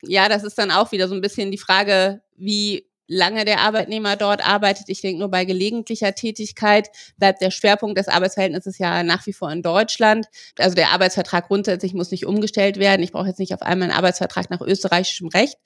Ja, 0.03 0.29
das 0.29 0.43
ist 0.43 0.57
dann 0.57 0.69
auch 0.71 0.91
wieder 0.91 1.07
so 1.07 1.15
ein 1.15 1.21
bisschen 1.21 1.49
die 1.51 1.57
Frage, 1.57 2.21
wie 2.35 2.87
lange 3.07 3.45
der 3.45 3.59
Arbeitnehmer 3.59 4.15
dort 4.15 4.45
arbeitet. 4.45 4.85
Ich 4.87 5.01
denke, 5.01 5.19
nur 5.19 5.29
bei 5.29 5.45
gelegentlicher 5.45 6.15
Tätigkeit 6.15 6.89
bleibt 7.17 7.41
der 7.41 7.51
Schwerpunkt 7.51 7.97
des 7.97 8.07
Arbeitsverhältnisses 8.07 8.77
ja 8.77 9.03
nach 9.03 9.25
wie 9.25 9.33
vor 9.33 9.51
in 9.51 9.61
Deutschland. 9.61 10.27
Also 10.57 10.75
der 10.75 10.91
Arbeitsvertrag 10.91 11.47
grundsätzlich 11.47 11.93
muss 11.93 12.11
nicht 12.11 12.25
umgestellt 12.25 12.77
werden. 12.77 13.03
Ich 13.03 13.11
brauche 13.11 13.27
jetzt 13.27 13.39
nicht 13.39 13.53
auf 13.53 13.61
einmal 13.61 13.89
einen 13.89 13.97
Arbeitsvertrag 13.97 14.49
nach 14.49 14.61
österreichischem 14.61 15.27
Recht. 15.27 15.57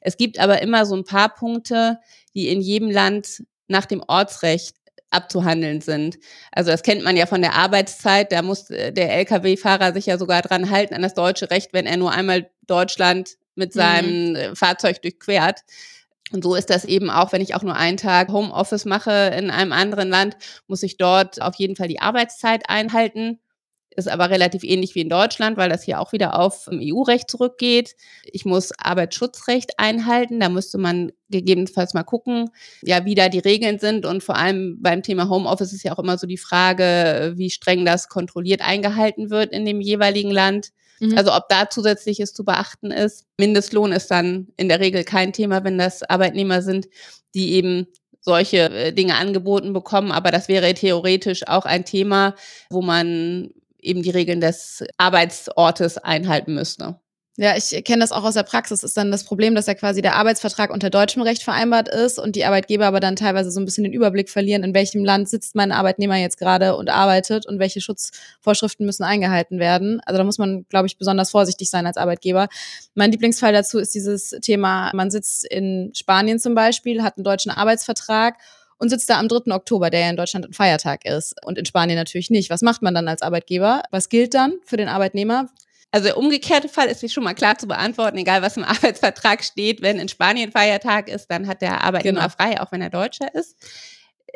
Es 0.00 0.16
gibt 0.16 0.38
aber 0.38 0.62
immer 0.62 0.86
so 0.86 0.96
ein 0.96 1.04
paar 1.04 1.34
Punkte, 1.34 1.98
die 2.34 2.48
in 2.48 2.60
jedem 2.60 2.90
Land 2.90 3.42
nach 3.68 3.86
dem 3.86 4.02
Ortsrecht 4.06 4.76
abzuhandeln 5.10 5.80
sind. 5.80 6.18
Also 6.52 6.70
das 6.70 6.82
kennt 6.82 7.02
man 7.02 7.16
ja 7.16 7.26
von 7.26 7.40
der 7.40 7.54
Arbeitszeit. 7.54 8.32
Da 8.32 8.42
muss 8.42 8.70
äh, 8.70 8.92
der 8.92 9.16
Lkw-Fahrer 9.18 9.92
sich 9.92 10.06
ja 10.06 10.18
sogar 10.18 10.42
dran 10.42 10.70
halten 10.70 10.94
an 10.94 11.02
das 11.02 11.14
deutsche 11.14 11.50
Recht, 11.50 11.72
wenn 11.72 11.86
er 11.86 11.96
nur 11.96 12.12
einmal 12.12 12.50
Deutschland 12.66 13.36
mit 13.54 13.72
seinem 13.72 14.36
äh, 14.36 14.54
Fahrzeug 14.54 15.00
durchquert. 15.02 15.60
Und 16.32 16.44
so 16.44 16.54
ist 16.54 16.70
das 16.70 16.84
eben 16.84 17.10
auch, 17.10 17.32
wenn 17.32 17.40
ich 17.40 17.54
auch 17.54 17.62
nur 17.62 17.76
einen 17.76 17.96
Tag 17.96 18.28
Homeoffice 18.30 18.84
mache 18.84 19.32
in 19.36 19.50
einem 19.50 19.72
anderen 19.72 20.10
Land, 20.10 20.36
muss 20.66 20.82
ich 20.82 20.96
dort 20.96 21.40
auf 21.40 21.54
jeden 21.56 21.76
Fall 21.76 21.88
die 21.88 22.00
Arbeitszeit 22.00 22.68
einhalten. 22.68 23.38
Ist 23.98 24.08
aber 24.08 24.30
relativ 24.30 24.62
ähnlich 24.62 24.94
wie 24.94 25.00
in 25.00 25.08
Deutschland, 25.08 25.56
weil 25.56 25.68
das 25.68 25.82
hier 25.82 25.98
auch 25.98 26.12
wieder 26.12 26.38
auf 26.38 26.68
ähm, 26.70 26.78
EU-Recht 26.80 27.28
zurückgeht. 27.28 27.96
Ich 28.22 28.44
muss 28.44 28.70
Arbeitsschutzrecht 28.78 29.72
einhalten. 29.78 30.38
Da 30.38 30.48
müsste 30.48 30.78
man 30.78 31.10
gegebenenfalls 31.30 31.94
mal 31.94 32.04
gucken, 32.04 32.48
ja, 32.82 33.04
wie 33.04 33.16
da 33.16 33.28
die 33.28 33.40
Regeln 33.40 33.80
sind. 33.80 34.06
Und 34.06 34.22
vor 34.22 34.36
allem 34.36 34.78
beim 34.80 35.02
Thema 35.02 35.28
Homeoffice 35.28 35.72
ist 35.72 35.82
ja 35.82 35.92
auch 35.92 35.98
immer 35.98 36.16
so 36.16 36.28
die 36.28 36.38
Frage, 36.38 37.32
wie 37.34 37.50
streng 37.50 37.84
das 37.84 38.08
kontrolliert 38.08 38.60
eingehalten 38.60 39.30
wird 39.30 39.50
in 39.50 39.64
dem 39.64 39.80
jeweiligen 39.80 40.30
Land. 40.30 40.68
Mhm. 41.00 41.16
Also 41.16 41.32
ob 41.32 41.48
da 41.48 41.70
zusätzliches 41.70 42.32
zu 42.32 42.44
beachten 42.44 42.90
ist. 42.90 43.26
Mindestlohn 43.38 43.92
ist 43.92 44.10
dann 44.10 44.48
in 44.56 44.68
der 44.68 44.80
Regel 44.80 45.04
kein 45.04 45.32
Thema, 45.32 45.64
wenn 45.64 45.78
das 45.78 46.02
Arbeitnehmer 46.02 46.62
sind, 46.62 46.88
die 47.34 47.52
eben 47.52 47.86
solche 48.20 48.70
äh, 48.70 48.92
Dinge 48.92 49.16
angeboten 49.16 49.72
bekommen. 49.72 50.12
Aber 50.12 50.30
das 50.30 50.48
wäre 50.48 50.72
theoretisch 50.74 51.46
auch 51.46 51.64
ein 51.64 51.84
Thema, 51.84 52.34
wo 52.70 52.82
man 52.82 53.50
eben 53.80 54.02
die 54.02 54.10
Regeln 54.10 54.40
des 54.40 54.84
Arbeitsortes 54.96 55.98
einhalten 55.98 56.54
müsste. 56.54 57.00
Ja, 57.40 57.56
ich 57.56 57.84
kenne 57.84 58.00
das 58.00 58.10
auch 58.10 58.24
aus 58.24 58.34
der 58.34 58.42
Praxis. 58.42 58.82
Ist 58.82 58.96
dann 58.96 59.12
das 59.12 59.22
Problem, 59.22 59.54
dass 59.54 59.66
ja 59.66 59.74
quasi 59.74 60.02
der 60.02 60.16
Arbeitsvertrag 60.16 60.70
unter 60.72 60.90
deutschem 60.90 61.22
Recht 61.22 61.44
vereinbart 61.44 61.88
ist 61.88 62.18
und 62.18 62.34
die 62.34 62.44
Arbeitgeber 62.44 62.86
aber 62.86 62.98
dann 62.98 63.14
teilweise 63.14 63.52
so 63.52 63.60
ein 63.60 63.64
bisschen 63.64 63.84
den 63.84 63.92
Überblick 63.92 64.28
verlieren, 64.28 64.64
in 64.64 64.74
welchem 64.74 65.04
Land 65.04 65.28
sitzt 65.28 65.54
mein 65.54 65.70
Arbeitnehmer 65.70 66.16
jetzt 66.16 66.36
gerade 66.36 66.74
und 66.74 66.90
arbeitet 66.90 67.46
und 67.46 67.60
welche 67.60 67.80
Schutzvorschriften 67.80 68.84
müssen 68.84 69.04
eingehalten 69.04 69.60
werden. 69.60 70.00
Also 70.04 70.18
da 70.18 70.24
muss 70.24 70.38
man, 70.38 70.66
glaube 70.68 70.88
ich, 70.88 70.98
besonders 70.98 71.30
vorsichtig 71.30 71.70
sein 71.70 71.86
als 71.86 71.96
Arbeitgeber. 71.96 72.48
Mein 72.96 73.12
Lieblingsfall 73.12 73.52
dazu 73.52 73.78
ist 73.78 73.94
dieses 73.94 74.30
Thema, 74.42 74.90
man 74.92 75.12
sitzt 75.12 75.46
in 75.46 75.92
Spanien 75.94 76.40
zum 76.40 76.56
Beispiel, 76.56 77.04
hat 77.04 77.18
einen 77.18 77.24
deutschen 77.24 77.52
Arbeitsvertrag 77.52 78.34
und 78.78 78.88
sitzt 78.88 79.08
da 79.10 79.20
am 79.20 79.28
3. 79.28 79.54
Oktober, 79.54 79.90
der 79.90 80.00
ja 80.00 80.10
in 80.10 80.16
Deutschland 80.16 80.44
ein 80.44 80.54
Feiertag 80.54 81.04
ist 81.04 81.36
und 81.44 81.56
in 81.56 81.66
Spanien 81.66 81.98
natürlich 81.98 82.30
nicht. 82.30 82.50
Was 82.50 82.62
macht 82.62 82.82
man 82.82 82.94
dann 82.94 83.06
als 83.06 83.22
Arbeitgeber? 83.22 83.84
Was 83.92 84.08
gilt 84.08 84.34
dann 84.34 84.54
für 84.64 84.76
den 84.76 84.88
Arbeitnehmer? 84.88 85.48
Also 85.90 86.06
der 86.06 86.18
umgekehrte 86.18 86.68
Fall 86.68 86.88
ist 86.88 87.10
schon 87.12 87.24
mal 87.24 87.34
klar 87.34 87.56
zu 87.56 87.66
beantworten, 87.66 88.18
egal 88.18 88.42
was 88.42 88.56
im 88.56 88.64
Arbeitsvertrag 88.64 89.42
steht. 89.42 89.82
Wenn 89.82 89.98
in 89.98 90.08
Spanien 90.08 90.52
Feiertag 90.52 91.08
ist, 91.08 91.28
dann 91.28 91.46
hat 91.46 91.62
der 91.62 91.82
Arbeitnehmer 91.82 92.20
Genau. 92.20 92.32
frei, 92.32 92.60
auch 92.60 92.72
wenn 92.72 92.82
er 92.82 92.90
Deutscher 92.90 93.34
ist. 93.34 93.56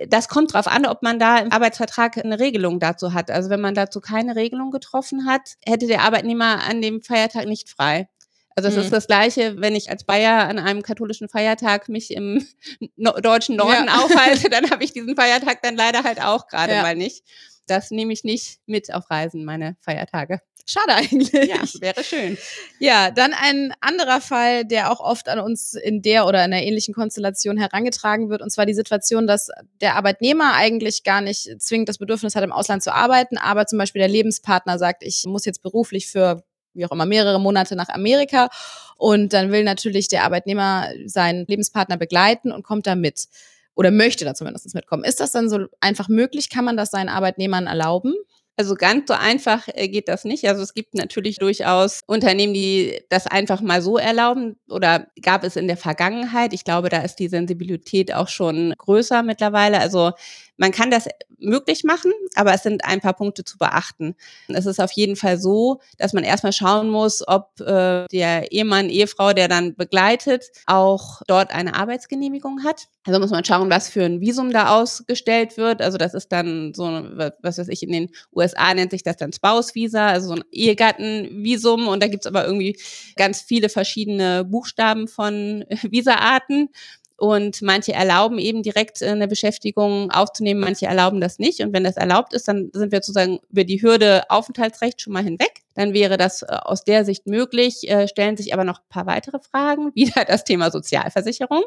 das 0.09 0.29
kommt 0.29 0.55
darauf 0.55 0.67
an, 0.67 0.87
ob 0.87 1.03
man 1.03 1.19
da 1.19 1.39
im 1.39 1.53
Arbeitsvertrag 1.53 2.17
eine 2.17 2.41
Regelung 2.41 2.81
dazu 2.81 3.13
hat. 3.13 3.31
Also 3.31 3.51
wenn 3.51 3.61
man 3.61 3.75
dazu 3.75 4.01
keine 4.01 4.37
Regelung 4.37 4.71
getroffen 4.71 5.27
hat, 5.27 5.57
hätte 5.67 5.87
der 5.87 6.01
Arbeitnehmer 6.01 6.63
an 6.65 6.81
dem 6.81 7.03
Feiertag 7.03 7.47
nicht 7.47 7.69
frei. 7.69 8.09
Also 8.57 8.69
es 8.69 8.77
mhm. 8.77 8.83
ist 8.83 8.93
das 8.93 9.07
Gleiche, 9.07 9.55
wenn 9.59 9.75
ich 9.75 9.91
als 9.91 10.05
Bayer 10.05 10.49
an 10.49 10.59
einem 10.59 10.83
katholischen 10.83 11.29
Feiertag 11.29 11.89
mich 11.89 12.11
im 12.11 12.47
no 12.97 13.13
deutschen 13.13 13.57
Norden 13.57 13.87
ja. 13.87 14.03
aufhalte, 14.03 14.49
dann 14.51 14.71
habe 14.71 14.85
ich 14.85 14.93
diesen 14.93 15.17
Feiertag 15.17 15.63
dann 15.63 15.77
leider 15.77 16.05
halt 16.05 16.23
auch 16.23 16.49
gerade 16.49 16.75
ja. 16.75 16.83
mal 16.83 16.97
nicht. 16.97 17.25
Das 17.67 17.91
nehme 17.91 18.13
ich 18.13 18.25
nicht 18.25 18.59
mit 18.67 18.93
auf 18.93 19.11
Reisen, 19.11 19.45
meine 19.45 19.77
Feiertage. 19.81 20.41
Schade 20.65 20.95
eigentlich. 20.95 21.33
Ja, 21.33 21.61
wäre 21.81 22.05
schön. 22.05 22.39
Ja, 22.79 23.11
dann 23.11 23.33
ein 23.33 23.75
anderer 23.81 24.21
Fall, 24.21 24.65
der 24.65 24.93
auch 24.93 25.01
oft 25.01 25.29
an 25.29 25.41
uns 25.41 25.75
in 25.75 26.03
der 26.03 26.27
oder 26.27 26.45
in 26.45 26.53
einer 26.53 26.63
ähnlichen 26.63 26.95
Konstellation 26.95 27.59
herangetragen 27.59 28.31
wird, 28.31 28.43
und 28.43 28.51
zwar 28.51 28.67
die 28.67 28.75
Situation, 28.75 29.27
dass 29.27 29.49
der 29.81 29.97
Arbeitnehmer 29.97 30.55
eigentlich 30.55 31.03
gar 31.03 31.21
nicht 31.21 31.61
zwingend 31.61 31.89
das 31.89 31.99
Bedürfnis 31.99 32.37
hat, 32.37 32.45
im 32.45 32.53
Ausland 32.53 32.83
zu 32.83 32.95
arbeiten, 32.95 33.39
aber 33.39 33.67
zum 33.67 33.79
Beispiel 33.79 34.01
der 34.01 34.09
Lebenspartner 34.09 34.79
sagt, 34.79 35.03
ich 35.03 35.25
muss 35.27 35.45
jetzt 35.45 35.63
beruflich 35.63 36.07
für 36.07 36.45
wie 36.75 36.87
auch 36.87 36.93
immer, 36.93 37.07
mehrere 37.07 37.41
Monate 37.41 37.77
nach 37.77 37.89
Amerika. 37.89 38.49
Und 38.97 39.33
dann 39.33 39.53
will 39.53 39.65
natürlich 39.65 40.09
der 40.09 40.25
Arbeitnehmer 40.25 40.89
seinen 41.07 41.47
Lebenspartner 41.47 41.97
begleiten 41.97 42.53
und 42.53 42.63
kommt 42.63 42.87
da 42.87 42.95
mit. 42.95 43.27
Oder 43.75 43.91
möchte 43.91 44.25
da 44.25 44.35
zumindest 44.35 44.75
mitkommen. 44.75 45.05
Ist 45.05 45.21
das 45.21 45.33
dann 45.33 45.49
so 45.49 45.67
einfach 45.81 46.09
möglich? 46.09 46.51
Kann 46.51 46.65
man 46.65 46.77
das 46.77 46.91
seinen 46.91 47.09
Arbeitnehmern 47.09 47.67
erlauben? 47.67 48.15
Also 48.57 48.75
ganz 48.75 49.09
so 49.09 49.15
einfach 49.15 49.67
äh, 49.73 49.89
geht 49.89 50.09
das 50.09 50.25
nicht. 50.25 50.47
Also 50.47 50.63
es 50.63 50.75
gibt 50.75 50.95
natürlich 50.95 51.39
durchaus 51.39 52.01
Unternehmen, 52.07 52.53
die 52.53 53.01
das 53.09 53.27
einfach 53.27 53.63
mal 53.63 53.81
so 53.81 53.97
erlauben 53.97 54.57
oder 54.69 55.07
gab 55.23 55.43
es 55.43 55.57
in 55.57 55.69
der 55.69 55.79
Vergangenheit. 55.79 56.53
Ich 56.53 56.65
glaube, 56.65 56.91
da 56.91 56.99
ist 56.99 57.17
die 57.17 57.29
Sensibilität 57.29 58.13
auch 58.13 58.29
schon 58.29 58.75
größer 58.77 59.23
mittlerweile. 59.23 59.81
Also 59.81 60.13
man 60.57 60.71
kann 60.71 60.91
das 60.91 61.09
möglich 61.39 61.85
machen, 61.85 62.13
aber 62.35 62.55
es 62.55 62.63
sind 62.63 62.85
ein 62.85 63.01
paar 63.01 63.15
Punkte 63.15 63.45
zu 63.45 63.59
beachten. 63.59 64.15
Es 64.49 64.67
ist 64.67 64.81
auf 64.81 64.93
jeden 64.93 65.17
Fall 65.17 65.39
so, 65.39 65.81
dass 65.99 66.13
man 66.13 66.25
erstmal 66.25 66.53
schauen 66.53 66.89
muss, 66.89 67.27
ob 67.27 67.61
äh, 67.61 68.07
der 68.07 68.53
Ehemann, 68.53 68.89
Ehefrau, 68.89 69.33
der 69.33 69.49
dann 69.49 69.75
begleitet, 69.75 70.45
auch 70.67 71.23
dort 71.27 71.53
eine 71.53 71.75
Arbeitsgenehmigung 71.75 72.63
hat. 72.65 72.89
Also 73.05 73.19
muss 73.19 73.31
man 73.31 73.45
schauen, 73.45 73.71
was 73.71 73.89
für 73.89 74.05
ein 74.05 74.21
Visum 74.21 74.53
da 74.53 74.77
ausgestellt 74.77 75.57
wird. 75.57 75.83
Also 75.83 75.99
das 75.99 76.15
ist 76.15 76.31
dann 76.31 76.73
so, 76.75 76.85
was 76.85 77.59
weiß 77.59 77.69
ich, 77.69 77.83
in 77.83 77.93
den 77.93 78.11
USA 78.33 78.73
nennt 78.73 78.93
sich 78.93 79.03
das 79.03 79.17
dann 79.17 79.33
Spouse-Visa, 79.33 80.07
also 80.07 80.29
so 80.29 80.35
ein 80.35 80.45
Ehegattenvisum. 80.53 81.89
Und 81.89 82.03
da 82.03 82.07
gibt's 82.07 82.27
aber 82.27 82.47
irgendwie 82.47 82.79
ganz 83.17 83.41
viele 83.41 83.69
verschiedene 83.69 84.45
Buchstaben 84.45 85.09
von 85.09 85.65
Visaarten. 85.83 86.69
Und 87.17 87.63
manche 87.63 87.93
erlauben 87.93 88.39
eben 88.39 88.63
direkt 88.63 89.03
äh, 89.03 89.09
eine 89.09 89.29
Beschäftigung 89.29 90.11
aufzunehmen, 90.11 90.61
manche 90.61 90.87
erlauben 90.87 91.21
das 91.21 91.39
nicht. 91.39 91.61
Und 91.61 91.73
wenn 91.73 91.85
das 91.85 91.97
erlaubt 91.97 92.33
ist, 92.33 92.49
dann 92.49 92.71
sind 92.73 92.93
wir 92.93 92.99
sozusagen 92.99 93.39
über 93.51 93.65
die 93.65 93.81
Hürde 93.81 94.25
Aufenthaltsrecht 94.29 95.01
schon 95.01 95.13
mal 95.13 95.23
hinweg. 95.23 95.63
Dann 95.75 95.95
wäre 95.95 96.17
das 96.17 96.43
äh, 96.43 96.47
aus 96.49 96.85
der 96.85 97.05
Sicht 97.05 97.27
möglich, 97.27 97.89
äh, 97.89 98.09
stellen 98.09 98.37
sich 98.37 98.53
aber 98.53 98.65
noch 98.65 98.81
ein 98.81 98.89
paar 98.89 99.07
weitere 99.07 99.39
Fragen. 99.39 99.91
Wieder 99.95 100.25
das 100.25 100.45
Thema 100.45 100.71
Sozialversicherung. 100.71 101.63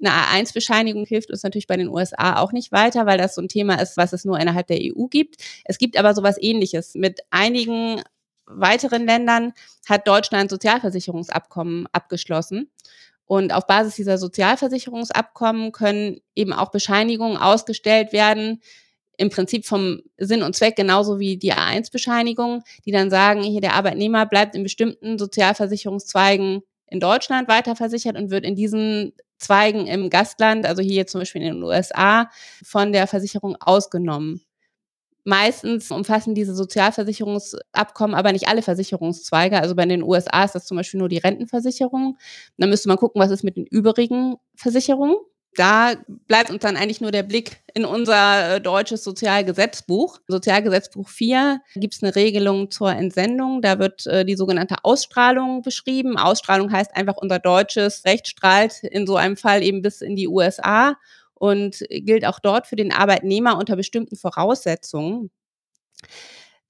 Eine 0.00 0.10
A1-Bescheinigung 0.10 1.06
hilft 1.06 1.30
uns 1.30 1.42
natürlich 1.42 1.66
bei 1.66 1.76
den 1.76 1.88
USA 1.88 2.40
auch 2.40 2.52
nicht 2.52 2.72
weiter, 2.72 3.06
weil 3.06 3.18
das 3.18 3.34
so 3.34 3.42
ein 3.42 3.48
Thema 3.48 3.80
ist, 3.80 3.96
was 3.96 4.12
es 4.12 4.24
nur 4.24 4.38
innerhalb 4.38 4.66
der 4.66 4.78
EU 4.80 5.06
gibt. 5.06 5.36
Es 5.64 5.78
gibt 5.78 5.98
aber 5.98 6.14
sowas 6.14 6.36
ähnliches. 6.40 6.94
Mit 6.94 7.20
einigen 7.30 8.02
weiteren 8.46 9.06
Ländern 9.06 9.52
hat 9.88 10.06
Deutschland 10.08 10.50
Sozialversicherungsabkommen 10.50 11.86
abgeschlossen. 11.92 12.70
Und 13.26 13.52
auf 13.52 13.66
Basis 13.66 13.96
dieser 13.96 14.18
Sozialversicherungsabkommen 14.18 15.72
können 15.72 16.20
eben 16.34 16.52
auch 16.52 16.70
Bescheinigungen 16.70 17.36
ausgestellt 17.36 18.12
werden, 18.12 18.60
im 19.18 19.30
Prinzip 19.30 19.64
vom 19.66 20.00
Sinn 20.18 20.42
und 20.42 20.54
Zweck 20.54 20.76
genauso 20.76 21.18
wie 21.18 21.36
die 21.36 21.52
A1-Bescheinigung, 21.52 22.62
die 22.84 22.92
dann 22.92 23.10
sagen, 23.10 23.42
hier 23.42 23.60
der 23.60 23.74
Arbeitnehmer 23.74 24.26
bleibt 24.26 24.54
in 24.54 24.62
bestimmten 24.62 25.18
Sozialversicherungszweigen 25.18 26.62
in 26.88 27.00
Deutschland 27.00 27.48
weiterversichert 27.48 28.16
und 28.16 28.30
wird 28.30 28.44
in 28.44 28.54
diesen 28.54 29.12
Zweigen 29.38 29.86
im 29.86 30.08
Gastland, 30.10 30.66
also 30.66 30.82
hier 30.82 31.06
zum 31.06 31.20
Beispiel 31.20 31.42
in 31.42 31.54
den 31.54 31.62
USA, 31.62 32.30
von 32.62 32.92
der 32.92 33.06
Versicherung 33.06 33.56
ausgenommen. 33.60 34.45
Meistens 35.28 35.90
umfassen 35.90 36.36
diese 36.36 36.54
Sozialversicherungsabkommen 36.54 38.14
aber 38.14 38.30
nicht 38.30 38.46
alle 38.46 38.62
Versicherungszweige. 38.62 39.60
Also 39.60 39.74
bei 39.74 39.84
den 39.84 40.04
USA 40.04 40.44
ist 40.44 40.54
das 40.54 40.66
zum 40.66 40.76
Beispiel 40.76 41.00
nur 41.00 41.08
die 41.08 41.18
Rentenversicherung. 41.18 42.16
Dann 42.58 42.70
müsste 42.70 42.86
man 42.86 42.96
gucken, 42.96 43.20
was 43.20 43.32
ist 43.32 43.42
mit 43.42 43.56
den 43.56 43.66
übrigen 43.66 44.36
Versicherungen. 44.54 45.16
Da 45.56 45.94
bleibt 46.28 46.50
uns 46.50 46.62
dann 46.62 46.76
eigentlich 46.76 47.00
nur 47.00 47.10
der 47.10 47.24
Blick 47.24 47.56
in 47.74 47.84
unser 47.84 48.54
äh, 48.54 48.60
deutsches 48.60 49.02
Sozialgesetzbuch. 49.02 50.18
Sozialgesetzbuch 50.28 51.08
4 51.08 51.60
gibt 51.74 51.94
es 51.94 52.04
eine 52.04 52.14
Regelung 52.14 52.70
zur 52.70 52.92
Entsendung. 52.92 53.62
Da 53.62 53.80
wird 53.80 54.06
äh, 54.06 54.24
die 54.24 54.36
sogenannte 54.36 54.76
Ausstrahlung 54.84 55.62
beschrieben. 55.62 56.18
Ausstrahlung 56.18 56.70
heißt 56.70 56.94
einfach, 56.94 57.16
unser 57.16 57.40
deutsches 57.40 58.04
Recht 58.04 58.28
strahlt 58.28 58.84
in 58.84 59.08
so 59.08 59.16
einem 59.16 59.36
Fall 59.36 59.64
eben 59.64 59.82
bis 59.82 60.02
in 60.02 60.14
die 60.14 60.28
USA 60.28 60.94
und 61.36 61.84
gilt 61.90 62.26
auch 62.26 62.40
dort 62.40 62.66
für 62.66 62.76
den 62.76 62.92
Arbeitnehmer 62.92 63.58
unter 63.58 63.76
bestimmten 63.76 64.16
Voraussetzungen. 64.16 65.30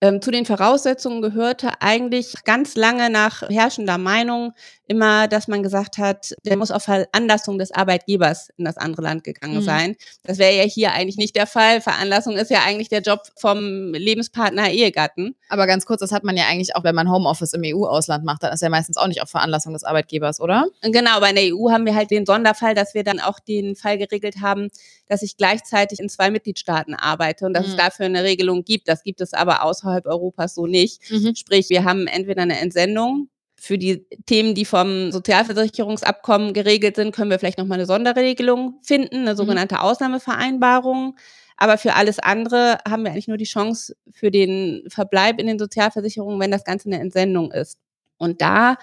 Ähm, 0.02 0.20
zu 0.20 0.30
den 0.30 0.44
Voraussetzungen 0.44 1.22
gehörte 1.22 1.80
eigentlich 1.80 2.34
ganz 2.44 2.76
lange 2.76 3.08
nach 3.08 3.42
herrschender 3.48 3.96
Meinung 3.96 4.52
immer, 4.88 5.26
dass 5.26 5.48
man 5.48 5.62
gesagt 5.62 5.96
hat, 5.96 6.34
der 6.44 6.58
muss 6.58 6.70
auf 6.70 6.84
Veranlassung 6.84 7.58
des 7.58 7.72
Arbeitgebers 7.72 8.50
in 8.58 8.66
das 8.66 8.76
andere 8.76 9.02
Land 9.02 9.24
gegangen 9.24 9.56
mhm. 9.56 9.62
sein. 9.62 9.96
Das 10.22 10.36
wäre 10.36 10.54
ja 10.54 10.64
hier 10.64 10.92
eigentlich 10.92 11.16
nicht 11.16 11.34
der 11.34 11.46
Fall. 11.46 11.80
Veranlassung 11.80 12.36
ist 12.36 12.50
ja 12.50 12.60
eigentlich 12.64 12.90
der 12.90 13.00
Job 13.00 13.22
vom 13.36 13.94
Lebenspartner 13.94 14.70
Ehegatten. 14.70 15.34
Aber 15.48 15.66
ganz 15.66 15.86
kurz, 15.86 16.00
das 16.00 16.12
hat 16.12 16.24
man 16.24 16.36
ja 16.36 16.44
eigentlich 16.44 16.76
auch, 16.76 16.84
wenn 16.84 16.94
man 16.94 17.10
Homeoffice 17.10 17.54
im 17.54 17.62
EU-Ausland 17.64 18.24
macht, 18.24 18.42
dann 18.42 18.52
ist 18.52 18.62
ja 18.62 18.68
meistens 18.68 18.98
auch 18.98 19.08
nicht 19.08 19.22
auf 19.22 19.30
Veranlassung 19.30 19.72
des 19.72 19.84
Arbeitgebers, 19.84 20.40
oder? 20.40 20.66
Genau, 20.82 21.20
bei 21.20 21.32
der 21.32 21.54
EU 21.54 21.70
haben 21.70 21.86
wir 21.86 21.94
halt 21.94 22.10
den 22.10 22.26
Sonderfall, 22.26 22.74
dass 22.74 22.94
wir 22.94 23.02
dann 23.02 23.18
auch 23.18 23.40
den 23.40 23.76
Fall 23.76 23.96
geregelt 23.96 24.36
haben, 24.42 24.68
dass 25.08 25.22
ich 25.22 25.36
gleichzeitig 25.36 26.00
in 26.00 26.08
zwei 26.08 26.30
Mitgliedstaaten 26.30 26.94
arbeite 26.94 27.46
und 27.46 27.54
dass 27.54 27.66
mhm. 27.66 27.72
es 27.72 27.76
dafür 27.76 28.06
eine 28.06 28.24
Regelung 28.24 28.64
gibt. 28.64 28.88
Das 28.88 29.02
gibt 29.02 29.20
es 29.20 29.32
aber 29.32 29.62
außerhalb 29.62 30.06
Europas 30.06 30.54
so 30.54 30.66
nicht. 30.66 31.10
Mhm. 31.10 31.34
Sprich, 31.34 31.70
wir 31.70 31.84
haben 31.84 32.06
entweder 32.06 32.42
eine 32.42 32.58
Entsendung 32.58 33.28
für 33.58 33.78
die 33.78 34.06
Themen, 34.26 34.54
die 34.54 34.64
vom 34.64 35.10
Sozialversicherungsabkommen 35.12 36.52
geregelt 36.52 36.96
sind, 36.96 37.14
können 37.14 37.30
wir 37.30 37.38
vielleicht 37.38 37.58
nochmal 37.58 37.78
eine 37.78 37.86
Sonderregelung 37.86 38.78
finden, 38.82 39.22
eine 39.22 39.32
mhm. 39.32 39.36
sogenannte 39.36 39.80
Ausnahmevereinbarung. 39.80 41.16
Aber 41.56 41.78
für 41.78 41.94
alles 41.94 42.18
andere 42.18 42.78
haben 42.86 43.04
wir 43.04 43.12
eigentlich 43.12 43.28
nur 43.28 43.38
die 43.38 43.44
Chance 43.44 43.96
für 44.12 44.30
den 44.30 44.84
Verbleib 44.88 45.40
in 45.40 45.46
den 45.46 45.58
Sozialversicherungen, 45.58 46.38
wenn 46.38 46.50
das 46.50 46.64
Ganze 46.64 46.88
eine 46.88 47.00
Entsendung 47.00 47.50
ist. 47.50 47.78
Und 48.18 48.40
da 48.40 48.76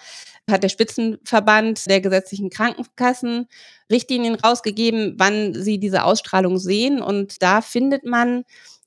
hat 0.49 0.63
der 0.63 0.69
Spitzenverband 0.69 1.89
der 1.89 2.01
gesetzlichen 2.01 2.49
Krankenkassen 2.49 3.47
Richtlinien 3.91 4.35
rausgegeben, 4.35 5.15
wann 5.17 5.53
sie 5.53 5.79
diese 5.79 6.03
Ausstrahlung 6.03 6.57
sehen. 6.57 7.01
Und 7.01 7.41
da 7.41 7.61
findet 7.61 8.05
man, 8.05 8.43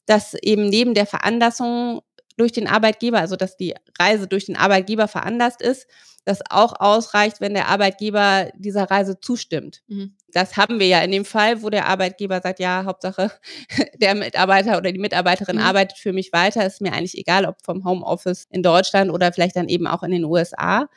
dass 0.06 0.34
eben 0.34 0.68
neben 0.68 0.94
der 0.94 1.06
Veranlassung 1.06 2.00
durch 2.36 2.52
den 2.52 2.68
Arbeitgeber, 2.68 3.18
also 3.18 3.36
dass 3.36 3.56
die 3.56 3.74
Reise 3.98 4.26
durch 4.26 4.46
den 4.46 4.56
Arbeitgeber 4.56 5.08
veranlasst 5.08 5.62
ist, 5.62 5.86
das 6.26 6.40
auch 6.50 6.80
ausreicht, 6.80 7.40
wenn 7.40 7.54
der 7.54 7.68
Arbeitgeber 7.68 8.50
dieser 8.56 8.90
Reise 8.90 9.20
zustimmt. 9.20 9.82
Mhm. 9.86 10.16
Das 10.32 10.56
haben 10.56 10.80
wir 10.80 10.86
ja 10.88 11.00
in 11.00 11.12
dem 11.12 11.24
Fall, 11.24 11.62
wo 11.62 11.70
der 11.70 11.86
Arbeitgeber 11.86 12.40
sagt, 12.42 12.58
ja, 12.58 12.84
Hauptsache 12.84 13.30
der 14.00 14.16
Mitarbeiter 14.16 14.76
oder 14.76 14.90
die 14.90 14.98
Mitarbeiterin 14.98 15.56
mhm. 15.56 15.62
arbeitet 15.62 15.98
für 15.98 16.12
mich 16.12 16.32
weiter, 16.32 16.66
ist 16.66 16.80
mir 16.80 16.92
eigentlich 16.92 17.16
egal, 17.16 17.46
ob 17.46 17.62
vom 17.64 17.84
Homeoffice 17.84 18.46
in 18.50 18.64
Deutschland 18.64 19.10
oder 19.12 19.32
vielleicht 19.32 19.54
dann 19.54 19.68
eben 19.68 19.86
auch 19.86 20.02
in 20.02 20.10
den 20.10 20.24
USA, 20.24 20.88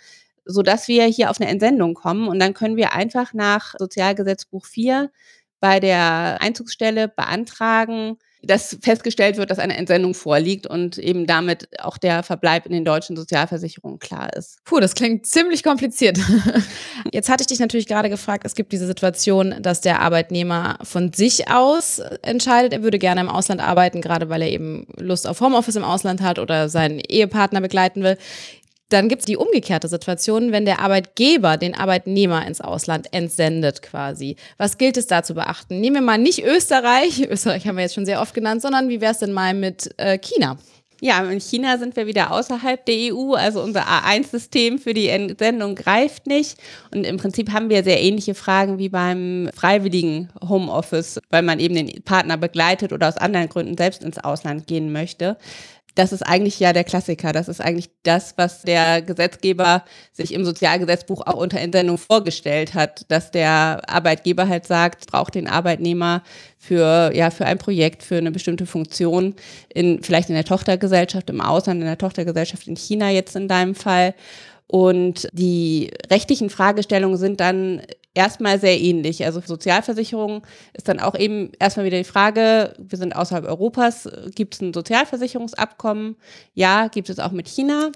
so 0.45 0.63
dass 0.63 0.87
wir 0.87 1.05
hier 1.05 1.29
auf 1.29 1.39
eine 1.39 1.49
Entsendung 1.49 1.93
kommen 1.93 2.27
und 2.27 2.39
dann 2.39 2.55
können 2.55 2.75
wir 2.75 2.93
einfach 2.93 3.33
nach 3.33 3.75
Sozialgesetzbuch 3.77 4.65
4 4.65 5.11
bei 5.59 5.79
der 5.79 6.37
Einzugsstelle 6.41 7.07
beantragen, 7.07 8.17
dass 8.41 8.77
festgestellt 8.81 9.37
wird, 9.37 9.51
dass 9.51 9.59
eine 9.59 9.75
Entsendung 9.75 10.13
vorliegt 10.13 10.65
und 10.65 10.97
eben 10.97 11.27
damit 11.27 11.67
auch 11.79 11.97
der 11.97 12.23
Verbleib 12.23 12.65
in 12.65 12.71
den 12.71 12.85
deutschen 12.85 13.17
Sozialversicherungen 13.17 13.99
klar 13.99 14.31
ist. 14.33 14.63
Puh, 14.63 14.79
das 14.79 14.95
klingt 14.95 15.25
ziemlich 15.25 15.61
kompliziert. 15.61 16.17
Jetzt 17.11 17.27
hatte 17.29 17.41
ich 17.41 17.47
dich 17.47 17.59
natürlich 17.59 17.87
gerade 17.87 18.09
gefragt, 18.09 18.43
es 18.45 18.55
gibt 18.55 18.71
diese 18.71 18.87
Situation, 18.87 19.55
dass 19.61 19.81
der 19.81 19.99
Arbeitnehmer 19.99 20.77
von 20.83 21.11
sich 21.11 21.49
aus 21.51 21.99
entscheidet, 22.21 22.71
er 22.71 22.83
würde 22.83 22.97
gerne 22.97 23.21
im 23.21 23.29
Ausland 23.29 23.61
arbeiten, 23.61 23.99
gerade 23.99 24.29
weil 24.29 24.41
er 24.41 24.49
eben 24.49 24.87
Lust 24.97 25.27
auf 25.27 25.41
Homeoffice 25.41 25.75
im 25.75 25.83
Ausland 25.83 26.21
hat 26.21 26.39
oder 26.39 26.69
seinen 26.69 26.99
Ehepartner 26.99 27.59
begleiten 27.59 28.03
will. 28.03 28.17
Dann 28.89 29.07
gibt 29.07 29.21
es 29.21 29.25
die 29.27 29.37
umgekehrte 29.37 29.87
Situation, 29.87 30.51
wenn 30.51 30.65
der 30.65 30.79
Arbeitgeber 30.79 31.57
den 31.57 31.75
Arbeitnehmer 31.75 32.45
ins 32.45 32.59
Ausland 32.59 33.13
entsendet 33.13 33.83
quasi. 33.83 34.35
Was 34.57 34.77
gilt 34.77 34.97
es 34.97 35.05
da 35.05 35.23
zu 35.23 35.35
beachten? 35.35 35.79
Nehmen 35.79 35.97
wir 35.97 36.01
mal 36.01 36.17
nicht 36.17 36.43
Österreich, 36.43 37.21
Österreich 37.29 37.67
haben 37.67 37.77
wir 37.77 37.83
jetzt 37.83 37.93
schon 37.93 38.07
sehr 38.07 38.21
oft 38.21 38.33
genannt, 38.33 38.61
sondern 38.61 38.89
wie 38.89 38.99
wäre 38.99 39.11
es 39.11 39.19
denn 39.19 39.31
mal 39.31 39.53
mit 39.53 39.93
äh, 39.97 40.17
China? 40.17 40.57
Ja, 41.01 41.23
in 41.23 41.39
China 41.39 41.77
sind 41.77 41.95
wir 41.95 42.07
wieder 42.07 42.31
außerhalb 42.31 42.85
der 42.85 43.13
EU. 43.13 43.33
Also 43.33 43.61
unser 43.61 43.87
A1-System 43.87 44.79
für 44.79 44.93
die 44.93 45.07
Entsendung 45.07 45.75
greift 45.75 46.27
nicht. 46.27 46.57
Und 46.93 47.05
im 47.05 47.15
Prinzip 47.15 47.51
haben 47.53 47.69
wir 47.69 47.85
sehr 47.85 48.01
ähnliche 48.01 48.35
Fragen 48.35 48.79
wie 48.79 48.89
beim 48.89 49.49
freiwilligen 49.55 50.29
Homeoffice, 50.45 51.21
weil 51.29 51.43
man 51.43 51.59
eben 51.61 51.75
den 51.75 52.03
Partner 52.03 52.35
begleitet 52.35 52.91
oder 52.91 53.07
aus 53.07 53.17
anderen 53.17 53.47
Gründen 53.47 53.77
selbst 53.77 54.03
ins 54.03 54.17
Ausland 54.17 54.67
gehen 54.67 54.91
möchte 54.91 55.37
das 55.99 56.13
ist 56.13 56.21
eigentlich 56.21 56.61
ja 56.61 56.71
der 56.71 56.85
Klassiker. 56.85 57.33
Das 57.33 57.49
ist 57.49 57.59
eigentlich 57.59 57.89
das, 58.03 58.33
was 58.37 58.61
der 58.61 59.01
Gesetzgeber 59.01 59.83
sich 60.13 60.33
im 60.33 60.45
Sozialgesetzbuch 60.45 61.27
auch 61.27 61.35
unter 61.35 61.59
Entsendung 61.59 61.97
vorgestellt 61.97 62.73
hat, 62.73 63.03
dass 63.11 63.31
der 63.31 63.81
Arbeitgeber 63.85 64.47
halt 64.47 64.65
sagt, 64.65 65.07
braucht 65.07 65.35
den 65.35 65.49
Arbeitnehmer 65.49 66.23
für, 66.57 67.11
ja, 67.13 67.29
für 67.31 67.45
ein 67.45 67.57
Projekt, 67.57 68.03
für 68.03 68.15
eine 68.15 68.31
bestimmte 68.31 68.65
Funktion 68.65 69.35
in, 69.73 70.01
vielleicht 70.01 70.29
in 70.29 70.35
der 70.35 70.45
Tochtergesellschaft 70.45 71.29
im 71.29 71.41
Ausland, 71.41 71.81
in 71.81 71.87
der 71.87 71.97
Tochtergesellschaft 71.97 72.67
in 72.69 72.77
China 72.77 73.09
jetzt 73.09 73.35
in 73.35 73.49
deinem 73.49 73.75
Fall. 73.75 74.15
Und 74.71 75.27
die 75.33 75.89
rechtlichen 76.11 76.51
Fragestellungen 76.51 77.17
sind 77.17 77.39
dann 77.39 77.81
erstmal 78.13 78.59
sehr 78.59 78.79
ähnlich. 78.79 79.25
Also 79.25 79.41
Sozialversicherung 79.41 80.45
ist 80.73 80.87
dann 80.87 80.99
auch 80.99 81.15
eben 81.15 81.51
erstmal 81.57 81.87
wieder 81.87 81.97
die 81.97 82.03
Frage, 82.03 82.75
wir 82.77 82.99
sind 82.99 83.15
außerhalb 83.15 83.45
Europas, 83.45 84.07
gibt 84.35 84.53
es 84.53 84.61
ein 84.61 84.71
Sozialversicherungsabkommen? 84.71 86.17
Ja, 86.53 86.87
gibt 86.87 87.09
es 87.09 87.17
auch 87.17 87.31
mit 87.31 87.47
China. 87.47 87.91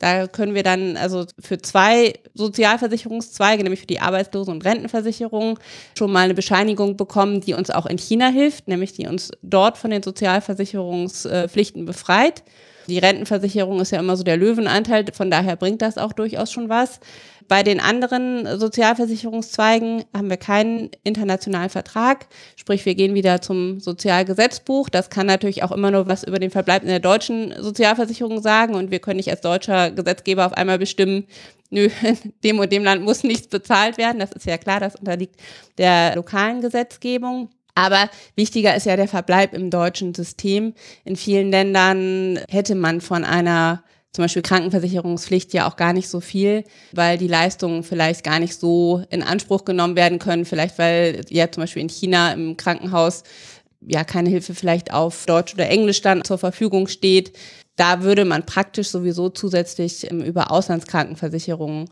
Da 0.00 0.26
können 0.26 0.56
wir 0.56 0.64
dann 0.64 0.96
also 0.96 1.26
für 1.38 1.58
zwei 1.58 2.14
Sozialversicherungszweige, 2.34 3.62
nämlich 3.62 3.80
für 3.80 3.86
die 3.86 4.00
Arbeitslosen- 4.00 4.50
und 4.50 4.64
Rentenversicherung, 4.64 5.60
schon 5.96 6.10
mal 6.10 6.24
eine 6.24 6.34
Bescheinigung 6.34 6.96
bekommen, 6.96 7.40
die 7.40 7.54
uns 7.54 7.70
auch 7.70 7.86
in 7.86 7.98
China 7.98 8.30
hilft, 8.30 8.66
nämlich 8.66 8.94
die 8.94 9.06
uns 9.06 9.30
dort 9.42 9.78
von 9.78 9.92
den 9.92 10.02
Sozialversicherungspflichten 10.02 11.84
befreit. 11.84 12.42
Die 12.86 12.98
Rentenversicherung 12.98 13.80
ist 13.80 13.90
ja 13.90 13.98
immer 13.98 14.16
so 14.16 14.22
der 14.22 14.36
Löwenanteil, 14.36 15.04
von 15.12 15.30
daher 15.30 15.56
bringt 15.56 15.82
das 15.82 15.98
auch 15.98 16.12
durchaus 16.12 16.52
schon 16.52 16.68
was. 16.68 17.00
Bei 17.48 17.62
den 17.62 17.78
anderen 17.78 18.58
Sozialversicherungszweigen 18.58 20.04
haben 20.14 20.30
wir 20.30 20.36
keinen 20.36 20.90
internationalen 21.04 21.70
Vertrag, 21.70 22.26
sprich 22.56 22.84
wir 22.86 22.96
gehen 22.96 23.14
wieder 23.14 23.40
zum 23.40 23.78
Sozialgesetzbuch. 23.78 24.88
Das 24.88 25.10
kann 25.10 25.26
natürlich 25.26 25.62
auch 25.62 25.70
immer 25.70 25.92
nur 25.92 26.08
was 26.08 26.24
über 26.24 26.40
den 26.40 26.50
Verbleib 26.50 26.82
in 26.82 26.88
der 26.88 26.98
deutschen 26.98 27.54
Sozialversicherung 27.62 28.42
sagen 28.42 28.74
und 28.74 28.90
wir 28.90 28.98
können 28.98 29.18
nicht 29.18 29.30
als 29.30 29.42
deutscher 29.42 29.92
Gesetzgeber 29.92 30.46
auf 30.46 30.54
einmal 30.54 30.78
bestimmen, 30.78 31.26
nö, 31.70 31.88
dem 32.44 32.58
und 32.58 32.72
dem 32.72 32.82
Land 32.82 33.02
muss 33.02 33.22
nichts 33.22 33.48
bezahlt 33.48 33.96
werden. 33.96 34.18
Das 34.18 34.32
ist 34.32 34.46
ja 34.46 34.58
klar, 34.58 34.80
das 34.80 34.96
unterliegt 34.96 35.36
der 35.78 36.16
lokalen 36.16 36.60
Gesetzgebung. 36.60 37.50
Aber 37.76 38.08
wichtiger 38.36 38.74
ist 38.74 38.86
ja 38.86 38.96
der 38.96 39.06
Verbleib 39.06 39.52
im 39.52 39.70
deutschen 39.70 40.14
System. 40.14 40.72
In 41.04 41.14
vielen 41.14 41.50
Ländern 41.50 42.40
hätte 42.48 42.74
man 42.74 43.02
von 43.02 43.22
einer 43.22 43.84
zum 44.12 44.24
Beispiel 44.24 44.40
Krankenversicherungspflicht 44.40 45.52
ja 45.52 45.68
auch 45.68 45.76
gar 45.76 45.92
nicht 45.92 46.08
so 46.08 46.20
viel, 46.20 46.64
weil 46.92 47.18
die 47.18 47.28
Leistungen 47.28 47.82
vielleicht 47.82 48.24
gar 48.24 48.40
nicht 48.40 48.58
so 48.58 49.04
in 49.10 49.22
Anspruch 49.22 49.66
genommen 49.66 49.94
werden 49.94 50.18
können. 50.18 50.46
Vielleicht 50.46 50.78
weil 50.78 51.20
ja 51.28 51.52
zum 51.52 51.64
Beispiel 51.64 51.82
in 51.82 51.90
China 51.90 52.32
im 52.32 52.56
Krankenhaus 52.56 53.24
ja 53.82 54.04
keine 54.04 54.30
Hilfe 54.30 54.54
vielleicht 54.54 54.94
auf 54.94 55.26
Deutsch 55.26 55.52
oder 55.52 55.68
Englisch 55.68 56.00
dann 56.00 56.24
zur 56.24 56.38
Verfügung 56.38 56.88
steht. 56.88 57.36
Da 57.76 58.02
würde 58.02 58.24
man 58.24 58.46
praktisch 58.46 58.88
sowieso 58.88 59.28
zusätzlich 59.28 60.10
ähm, 60.10 60.22
über 60.22 60.50
Auslandskrankenversicherungen 60.50 61.90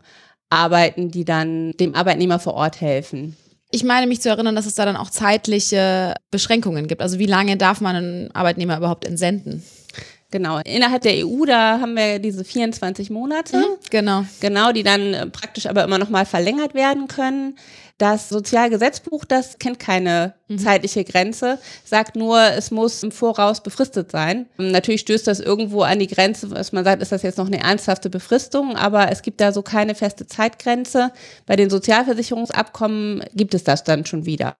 arbeiten, 0.49 1.11
die 1.11 1.25
dann 1.25 1.73
dem 1.73 1.93
Arbeitnehmer 1.93 2.39
vor 2.39 2.55
Ort 2.55 2.81
helfen. 2.81 3.37
Ich 3.75 3.83
meine 3.83 4.07
mich 4.07 4.21
zu 4.21 4.29
erinnern, 4.29 4.55
dass 4.55 4.67
es 4.67 4.75
da 4.75 4.85
dann 4.85 4.95
auch 4.95 5.09
zeitliche 5.09 6.13
Beschränkungen 6.31 6.87
gibt. 6.87 7.01
Also 7.01 7.19
wie 7.19 7.25
lange 7.25 7.57
darf 7.57 7.81
man 7.81 7.97
einen 7.97 8.31
Arbeitnehmer 8.31 8.77
überhaupt 8.77 9.03
entsenden? 9.03 9.63
Genau, 10.35 10.59
innerhalb 10.65 11.01
der 11.01 11.25
EU, 11.25 11.45
da 11.45 11.79
haben 11.79 11.95
wir 11.95 12.19
diese 12.19 12.43
24 12.43 13.09
Monate. 13.09 13.55
Mhm, 13.55 13.77
genau. 13.89 14.25
Genau, 14.41 14.73
die 14.73 14.83
dann 14.83 15.13
äh, 15.13 15.27
praktisch 15.27 15.65
aber 15.65 15.85
immer 15.85 15.97
noch 15.97 16.09
mal 16.09 16.25
verlängert 16.25 16.73
werden 16.73 17.07
können. 17.07 17.57
Das 17.99 18.27
Sozialgesetzbuch, 18.27 19.23
das 19.23 19.59
kennt 19.59 19.79
keine 19.79 20.33
mhm. 20.49 20.57
zeitliche 20.57 21.05
Grenze, 21.05 21.57
sagt 21.85 22.17
nur, 22.17 22.37
es 22.37 22.69
muss 22.69 23.01
im 23.01 23.13
Voraus 23.13 23.63
befristet 23.63 24.11
sein. 24.11 24.47
Natürlich 24.57 24.99
stößt 24.99 25.25
das 25.25 25.39
irgendwo 25.39 25.83
an 25.83 25.99
die 25.99 26.07
Grenze, 26.07 26.51
was 26.51 26.73
man 26.73 26.83
sagt, 26.83 27.01
ist 27.01 27.13
das 27.13 27.23
jetzt 27.23 27.37
noch 27.37 27.47
eine 27.47 27.61
ernsthafte 27.61 28.09
Befristung, 28.09 28.75
aber 28.75 29.09
es 29.13 29.21
gibt 29.21 29.39
da 29.39 29.53
so 29.53 29.61
keine 29.61 29.95
feste 29.95 30.27
Zeitgrenze. 30.27 31.13
Bei 31.45 31.55
den 31.55 31.69
Sozialversicherungsabkommen 31.69 33.23
gibt 33.33 33.53
es 33.53 33.63
das 33.63 33.85
dann 33.85 34.05
schon 34.05 34.25
wieder. 34.25 34.57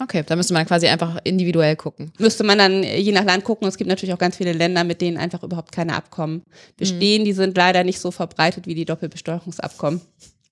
Okay, 0.00 0.24
da 0.26 0.34
müsste 0.34 0.54
man 0.54 0.66
quasi 0.66 0.86
einfach 0.86 1.18
individuell 1.24 1.76
gucken. 1.76 2.12
Müsste 2.18 2.42
man 2.42 2.58
dann 2.58 2.82
je 2.82 3.12
nach 3.12 3.24
Land 3.24 3.44
gucken. 3.44 3.68
Es 3.68 3.76
gibt 3.76 3.88
natürlich 3.88 4.14
auch 4.14 4.18
ganz 4.18 4.36
viele 4.36 4.52
Länder, 4.52 4.82
mit 4.84 5.00
denen 5.00 5.18
einfach 5.18 5.42
überhaupt 5.42 5.72
keine 5.72 5.94
Abkommen 5.94 6.42
bestehen. 6.76 7.22
Mhm. 7.22 7.24
Die 7.26 7.32
sind 7.32 7.56
leider 7.56 7.84
nicht 7.84 8.00
so 8.00 8.10
verbreitet 8.10 8.66
wie 8.66 8.74
die 8.74 8.86
Doppelbesteuerungsabkommen. 8.86 10.00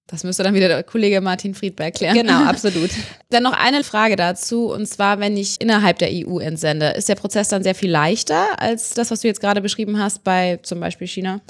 Das 0.06 0.24
müsste 0.24 0.42
dann 0.42 0.54
wieder 0.54 0.68
der 0.68 0.82
Kollege 0.82 1.20
Martin 1.20 1.54
Friedberg 1.54 1.94
klären. 1.94 2.14
Genau, 2.14 2.44
absolut. 2.46 2.90
dann 3.28 3.42
noch 3.42 3.52
eine 3.52 3.84
Frage 3.84 4.16
dazu, 4.16 4.72
und 4.72 4.86
zwar, 4.86 5.20
wenn 5.20 5.36
ich 5.36 5.60
innerhalb 5.60 5.98
der 5.98 6.08
EU 6.10 6.38
entsende, 6.38 6.88
ist 6.88 7.10
der 7.10 7.14
Prozess 7.14 7.48
dann 7.48 7.62
sehr 7.62 7.74
viel 7.74 7.90
leichter 7.90 8.58
als 8.60 8.94
das, 8.94 9.10
was 9.10 9.20
du 9.20 9.28
jetzt 9.28 9.40
gerade 9.40 9.60
beschrieben 9.60 9.98
hast 9.98 10.24
bei 10.24 10.58
zum 10.62 10.80
Beispiel 10.80 11.06
China? 11.06 11.40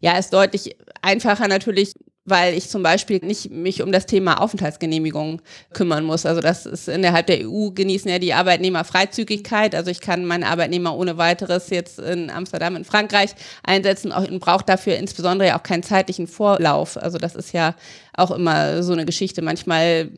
Ja, 0.00 0.16
ist 0.18 0.32
deutlich 0.32 0.76
einfacher 1.02 1.48
natürlich 1.48 1.92
weil 2.24 2.54
ich 2.54 2.70
zum 2.70 2.82
Beispiel 2.82 3.20
nicht 3.22 3.50
mich 3.50 3.82
um 3.82 3.92
das 3.92 4.06
Thema 4.06 4.40
Aufenthaltsgenehmigung 4.40 5.42
kümmern 5.72 6.04
muss. 6.04 6.24
Also 6.24 6.40
das 6.40 6.64
ist 6.64 6.88
innerhalb 6.88 7.26
der 7.26 7.48
EU 7.48 7.70
genießen 7.70 8.10
ja 8.10 8.18
die 8.18 8.32
Arbeitnehmer 8.32 8.84
Freizügigkeit. 8.84 9.74
Also 9.74 9.90
ich 9.90 10.00
kann 10.00 10.24
meine 10.24 10.46
Arbeitnehmer 10.46 10.96
ohne 10.96 11.18
weiteres 11.18 11.70
jetzt 11.70 11.98
in 11.98 12.30
Amsterdam, 12.30 12.76
in 12.76 12.84
Frankreich 12.84 13.34
einsetzen 13.62 14.12
und 14.12 14.40
brauche 14.40 14.64
dafür 14.64 14.96
insbesondere 14.96 15.54
auch 15.54 15.62
keinen 15.62 15.82
zeitlichen 15.82 16.26
Vorlauf. 16.26 16.96
Also 16.96 17.18
das 17.18 17.34
ist 17.34 17.52
ja 17.52 17.74
auch 18.16 18.30
immer 18.30 18.82
so 18.82 18.92
eine 18.92 19.04
Geschichte. 19.04 19.42
Manchmal 19.42 20.10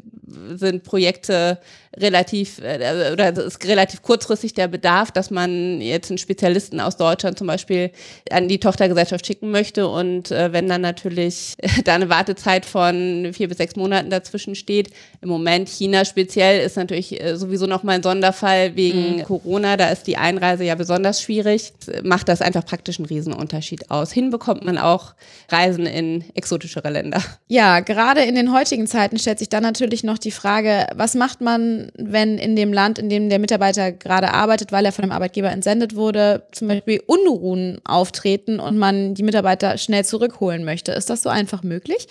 sind 0.55 0.83
Projekte 0.83 1.59
relativ 1.97 2.61
äh, 2.63 3.13
oder 3.13 3.35
ist 3.37 3.65
relativ 3.67 4.03
kurzfristig 4.03 4.55
der 4.55 4.69
Bedarf, 4.69 5.11
dass 5.11 5.31
man 5.31 5.81
jetzt 5.81 6.11
einen 6.11 6.19
Spezialisten 6.19 6.81
aus 6.81 6.97
Deutschland 6.97 7.39
zum 7.39 7.47
Beispiel 7.47 7.91
an 8.31 8.49
die 8.49 8.61
Tochtergesellschaft 8.61 9.27
schicken 9.27 9.51
möchte 9.51 9.89
und 9.89 10.31
äh, 10.31 10.53
wenn 10.53 10.69
dann 10.69 10.83
natürlich 10.83 11.57
da 11.85 11.95
eine 11.95 12.09
Wartezeit 12.09 12.67
von 12.67 13.31
vier 13.33 13.49
bis 13.49 13.59
sechs 13.59 13.77
Monaten 13.77 14.11
dazwischen 14.11 14.55
steht. 14.55 14.91
Im 15.23 15.29
Moment 15.29 15.69
China 15.69 16.05
speziell 16.05 16.65
ist 16.65 16.77
natürlich 16.77 17.21
äh, 17.23 17.37
sowieso 17.37 17.67
noch 17.67 17.83
mal 17.83 17.93
ein 17.93 18.03
Sonderfall 18.03 18.77
wegen 18.77 19.17
mhm. 19.17 19.23
Corona. 19.23 19.77
Da 19.77 19.89
ist 19.89 20.07
die 20.07 20.17
Einreise 20.17 20.65
ja 20.65 20.75
besonders 20.75 21.23
schwierig. 21.23 21.73
Macht 22.03 22.29
das 22.29 22.43
einfach 22.43 22.65
praktisch 22.65 22.99
einen 22.99 23.07
Riesenunterschied 23.07 23.91
aus. 23.91 24.13
Hinbekommt 24.13 24.65
man 24.65 24.77
auch 24.77 25.15
Reisen 25.49 25.87
in 25.87 26.25
exotischere 26.35 26.91
Länder. 26.91 27.23
Ja, 27.49 27.81
gerade 27.87 28.23
in 28.23 28.35
den 28.35 28.53
heutigen 28.53 28.87
Zeiten 28.87 29.19
stellt 29.19 29.39
sich 29.39 29.49
dann 29.49 29.63
natürlich 29.63 30.05
noch 30.05 30.19
die 30.19 30.31
Frage, 30.31 30.87
was 30.95 31.15
macht 31.15 31.41
man, 31.41 31.91
wenn 31.97 32.37
in 32.37 32.55
dem 32.57 32.73
Land, 32.73 32.99
in 32.99 33.09
dem 33.09 33.31
der 33.31 33.39
Mitarbeiter 33.39 33.93
gerade 33.93 34.33
arbeitet, 34.33 34.73
weil 34.73 34.85
er 34.85 34.93
von 34.93 35.03
dem 35.03 35.13
Arbeitgeber 35.13 35.51
entsendet 35.51 35.97
wurde, 35.97 36.43
zum 36.53 36.69
Beispiel 36.69 37.03
Unruhen 37.07 37.81
auftreten 37.85 38.61
und 38.61 38.77
man 38.77 39.15
die 39.15 39.23
Mitarbeiter 39.23 39.79
schnell 39.79 40.05
zurückholen 40.05 40.65
möchte. 40.65 40.93
Ist 40.93 41.09
das 41.09 41.23
so 41.23 41.31
einfach 41.31 41.63
möglich? 41.63 42.09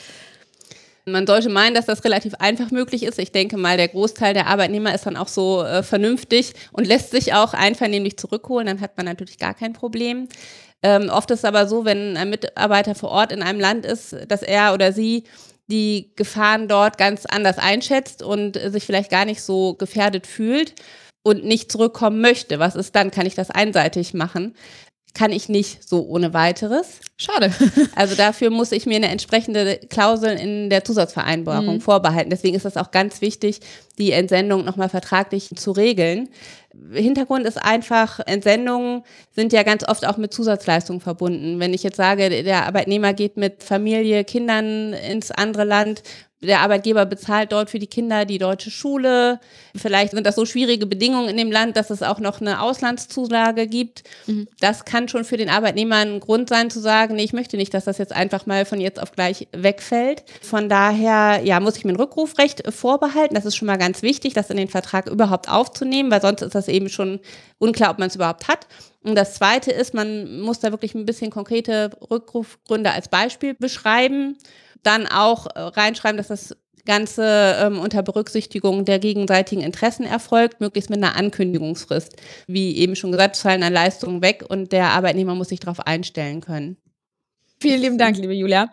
Man 1.08 1.28
sollte 1.28 1.50
meinen, 1.50 1.76
dass 1.76 1.86
das 1.86 2.04
relativ 2.04 2.34
einfach 2.36 2.72
möglich 2.72 3.04
ist. 3.04 3.20
Ich 3.20 3.32
denke 3.32 3.58
mal, 3.58 3.78
der 3.78 3.90
Großteil 3.90 4.34
der 4.34 4.48
Arbeitnehmer 4.48 4.96
ist 4.96 5.06
dann 5.06 5.18
auch 5.18 5.28
so 5.28 5.64
äh, 5.64 5.84
vernünftig 5.84 6.54
und 6.72 6.88
lässt 6.88 7.12
sich 7.12 7.36
auch 7.36 7.54
einvernehmlich 7.54 8.18
zurückholen. 8.18 8.66
Dann 8.66 8.82
hat 8.82 8.98
man 8.98 9.06
natürlich 9.06 9.38
gar 9.38 9.54
kein 9.54 9.74
Problem. 9.74 10.28
Ähm, 10.82 11.10
oft 11.10 11.30
ist 11.30 11.40
es 11.40 11.46
aber 11.46 11.68
so, 11.68 11.86
wenn 11.86 12.18
ein 12.18 12.32
Mitarbeiter 12.32 12.96
vor 12.96 13.10
Ort 13.10 13.32
in 13.32 13.44
einem 13.44 13.60
Land 13.60 13.86
ist, 13.86 14.16
dass 14.28 14.42
er 14.42 14.74
oder 14.74 14.94
sie 14.94 15.26
die 15.68 16.12
Gefahren 16.16 16.68
dort 16.68 16.98
ganz 16.98 17.26
anders 17.26 17.58
einschätzt 17.58 18.22
und 18.22 18.60
sich 18.72 18.86
vielleicht 18.86 19.10
gar 19.10 19.26
nicht 19.26 19.42
so 19.42 19.74
gefährdet 19.74 20.28
fühlt 20.28 20.76
und 21.24 21.44
nicht 21.44 21.72
zurückkommen 21.72 22.22
möchte. 22.22 22.60
Was 22.60 22.76
ist 22.76 22.96
dann? 22.96 23.12
Kann 23.12 23.26
ich 23.26 23.36
das 23.36 23.50
einseitig 23.50 24.14
machen? 24.14 24.56
Kann 25.16 25.32
ich 25.32 25.50
nicht 25.50 25.88
so 25.88 26.06
ohne 26.06 26.34
weiteres. 26.34 27.00
Schade. 27.18 27.52
Also 27.96 28.16
dafür 28.16 28.50
muss 28.50 28.74
ich 28.74 28.86
mir 28.86 28.98
eine 28.98 29.08
entsprechende 29.08 29.80
Klausel 29.90 30.38
in 30.38 30.70
der 30.70 30.84
Zusatzvereinbarung 30.84 31.76
mhm. 31.76 31.82
vorbehalten. 31.82 32.30
Deswegen 32.30 32.56
ist 32.56 32.66
es 32.66 32.78
auch 32.78 32.92
ganz 32.92 33.22
wichtig, 33.22 33.62
die 33.98 34.12
Entsendung 34.12 34.66
nochmal 34.66 34.90
vertraglich 34.90 35.50
zu 35.56 35.72
regeln. 35.72 36.30
Hintergrund 36.92 37.46
ist 37.46 37.58
einfach, 37.58 38.20
Entsendungen 38.26 39.04
sind 39.32 39.54
ja 39.54 39.64
ganz 39.64 39.88
oft 39.88 40.06
auch 40.08 40.18
mit 40.18 40.34
Zusatzleistungen 40.34 41.02
verbunden. 41.02 41.60
Wenn 41.60 41.74
ich 41.74 41.84
jetzt 41.84 41.98
sage, 41.98 42.44
der 42.44 42.66
Arbeitnehmer 42.66 43.14
geht 43.14 43.38
mit 43.38 43.64
Familie, 43.64 44.24
Kindern 44.24 44.94
ins 44.94 45.32
andere 45.32 45.64
Land, 45.64 46.04
der 46.42 46.60
Arbeitgeber 46.60 47.06
bezahlt 47.06 47.52
dort 47.52 47.70
für 47.70 47.80
die 47.80 47.88
Kinder 47.88 48.26
die 48.26 48.38
deutsche 48.38 48.70
Schule. 48.70 49.40
Vielleicht 49.76 50.12
sind 50.12 50.26
das 50.26 50.36
so 50.36 50.46
schwierige 50.46 50.86
Bedingungen 50.86 51.30
in 51.30 51.38
dem 51.38 51.52
Land, 51.52 51.78
dass 51.78 51.90
es 51.90 52.04
auch 52.04 52.20
noch 52.20 52.42
eine 52.42 52.62
Auslandszulage 52.62 53.68
gibt. 53.68 54.04
Mhm. 54.28 54.48
Das 54.60 54.86
kann 54.86 55.08
schon 55.08 55.24
für 55.24 55.38
den 55.38 55.50
Arbeitnehmer 55.50 55.98
ein 55.98 56.20
Grund 56.20 56.50
sein 56.50 56.70
zu 56.70 56.80
sagen, 56.80 57.16
nee, 57.16 57.24
ich 57.24 57.34
möchte 57.34 57.58
nicht, 57.58 57.74
dass 57.74 57.86
das 57.86 57.98
jetzt 57.98 58.14
einfach 58.14 58.46
mal 58.46 58.66
von 58.66 58.82
jetzt 58.82 59.02
auf 59.02 59.14
gleich 59.14 59.48
wegfällt. 59.54 60.24
Von 60.42 60.70
daher, 60.70 61.42
ja, 61.44 61.60
muss 61.60 61.78
ich 61.78 61.86
mir 61.86 61.94
ein 61.94 61.98
Rückrufrecht 61.98 62.64
vorbehalten. 62.74 63.36
Das 63.36 63.46
ist 63.46 63.56
schon 63.56 63.68
mal 63.68 63.78
ganz 63.78 64.02
wichtig, 64.02 64.34
das 64.34 64.50
in 64.50 64.58
den 64.58 64.68
Vertrag 64.68 65.08
überhaupt 65.08 65.50
aufzunehmen, 65.50 66.12
weil 66.12 66.22
sonst 66.22 66.42
ist 66.42 66.56
das 66.56 66.68
eben 66.68 66.90
schon 66.90 67.20
unklar, 67.60 67.92
ob 67.92 68.00
man 68.00 68.10
es 68.10 68.16
überhaupt 68.16 68.48
hat. 68.48 68.68
Und 69.04 69.16
das 69.16 69.36
Zweite 69.36 69.72
ist, 69.72 69.94
man 69.94 70.42
muss 70.42 70.60
da 70.60 70.72
wirklich 70.72 70.96
ein 70.96 71.06
bisschen 71.06 71.32
konkrete 71.32 71.92
Rückrufgründe 72.10 72.92
als 72.92 73.08
Beispiel 73.08 73.54
beschreiben 73.54 74.36
dann 74.86 75.08
auch 75.08 75.48
äh, 75.48 75.60
reinschreiben, 75.60 76.18
dass 76.18 76.28
das 76.28 76.56
Ganze 76.86 77.58
ähm, 77.60 77.80
unter 77.80 78.04
Berücksichtigung 78.04 78.86
der 78.86 79.00
gegenseitigen 79.00 79.62
Interessen 79.62 80.06
erfolgt, 80.06 80.62
möglichst 80.62 80.90
mit 80.90 81.04
einer 81.04 81.16
Ankündigungsfrist. 81.16 82.16
Wie 82.48 82.78
eben 82.78 82.96
schon 82.96 83.12
gesagt, 83.12 83.38
fallen 83.38 83.62
dann 83.62 83.74
Leistungen 83.74 84.22
weg 84.22 84.46
und 84.48 84.72
der 84.72 84.92
Arbeitnehmer 84.92 85.36
muss 85.36 85.50
sich 85.50 85.60
darauf 85.60 85.80
einstellen 85.80 86.42
können. 86.42 86.78
Vielen 87.66 87.82
lieben 87.82 87.98
Dank, 87.98 88.16
liebe 88.18 88.34
Julia. 88.34 88.70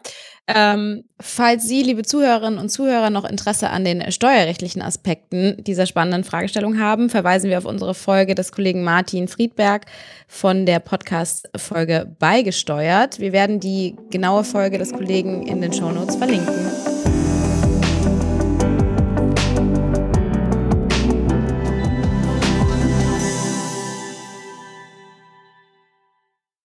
Ähm, 0.47 1.05
falls 1.19 1.67
Sie, 1.67 1.83
liebe 1.83 2.03
Zuhörerinnen 2.03 2.59
und 2.59 2.69
Zuhörer, 2.69 3.09
noch 3.09 3.25
Interesse 3.25 3.71
an 3.71 3.87
den 3.87 4.13
steuerrechtlichen 4.13 4.83
Aspekten 4.83 5.57
dieser 5.65 5.87
spannenden 5.87 6.25
Fragestellung 6.25 6.79
haben, 6.79 7.09
verweisen 7.09 7.49
wir 7.49 7.57
auf 7.57 7.65
unsere 7.65 7.95
Folge 7.95 8.35
des 8.35 8.53
Kollegen 8.53 8.85
Martin 8.85 9.29
Friedberg 9.29 9.87
von 10.29 10.67
der 10.67 10.81
Podcast-Folge 10.81 12.15
Beigesteuert. 12.19 13.19
Wir 13.19 13.33
werden 13.33 13.61
die 13.61 13.97
genaue 14.11 14.45
Folge 14.45 14.77
des 14.77 14.93
Kollegen 14.93 15.47
in 15.47 15.63
den 15.63 15.73
Shownotes 15.73 16.17
verlinken. 16.17 16.92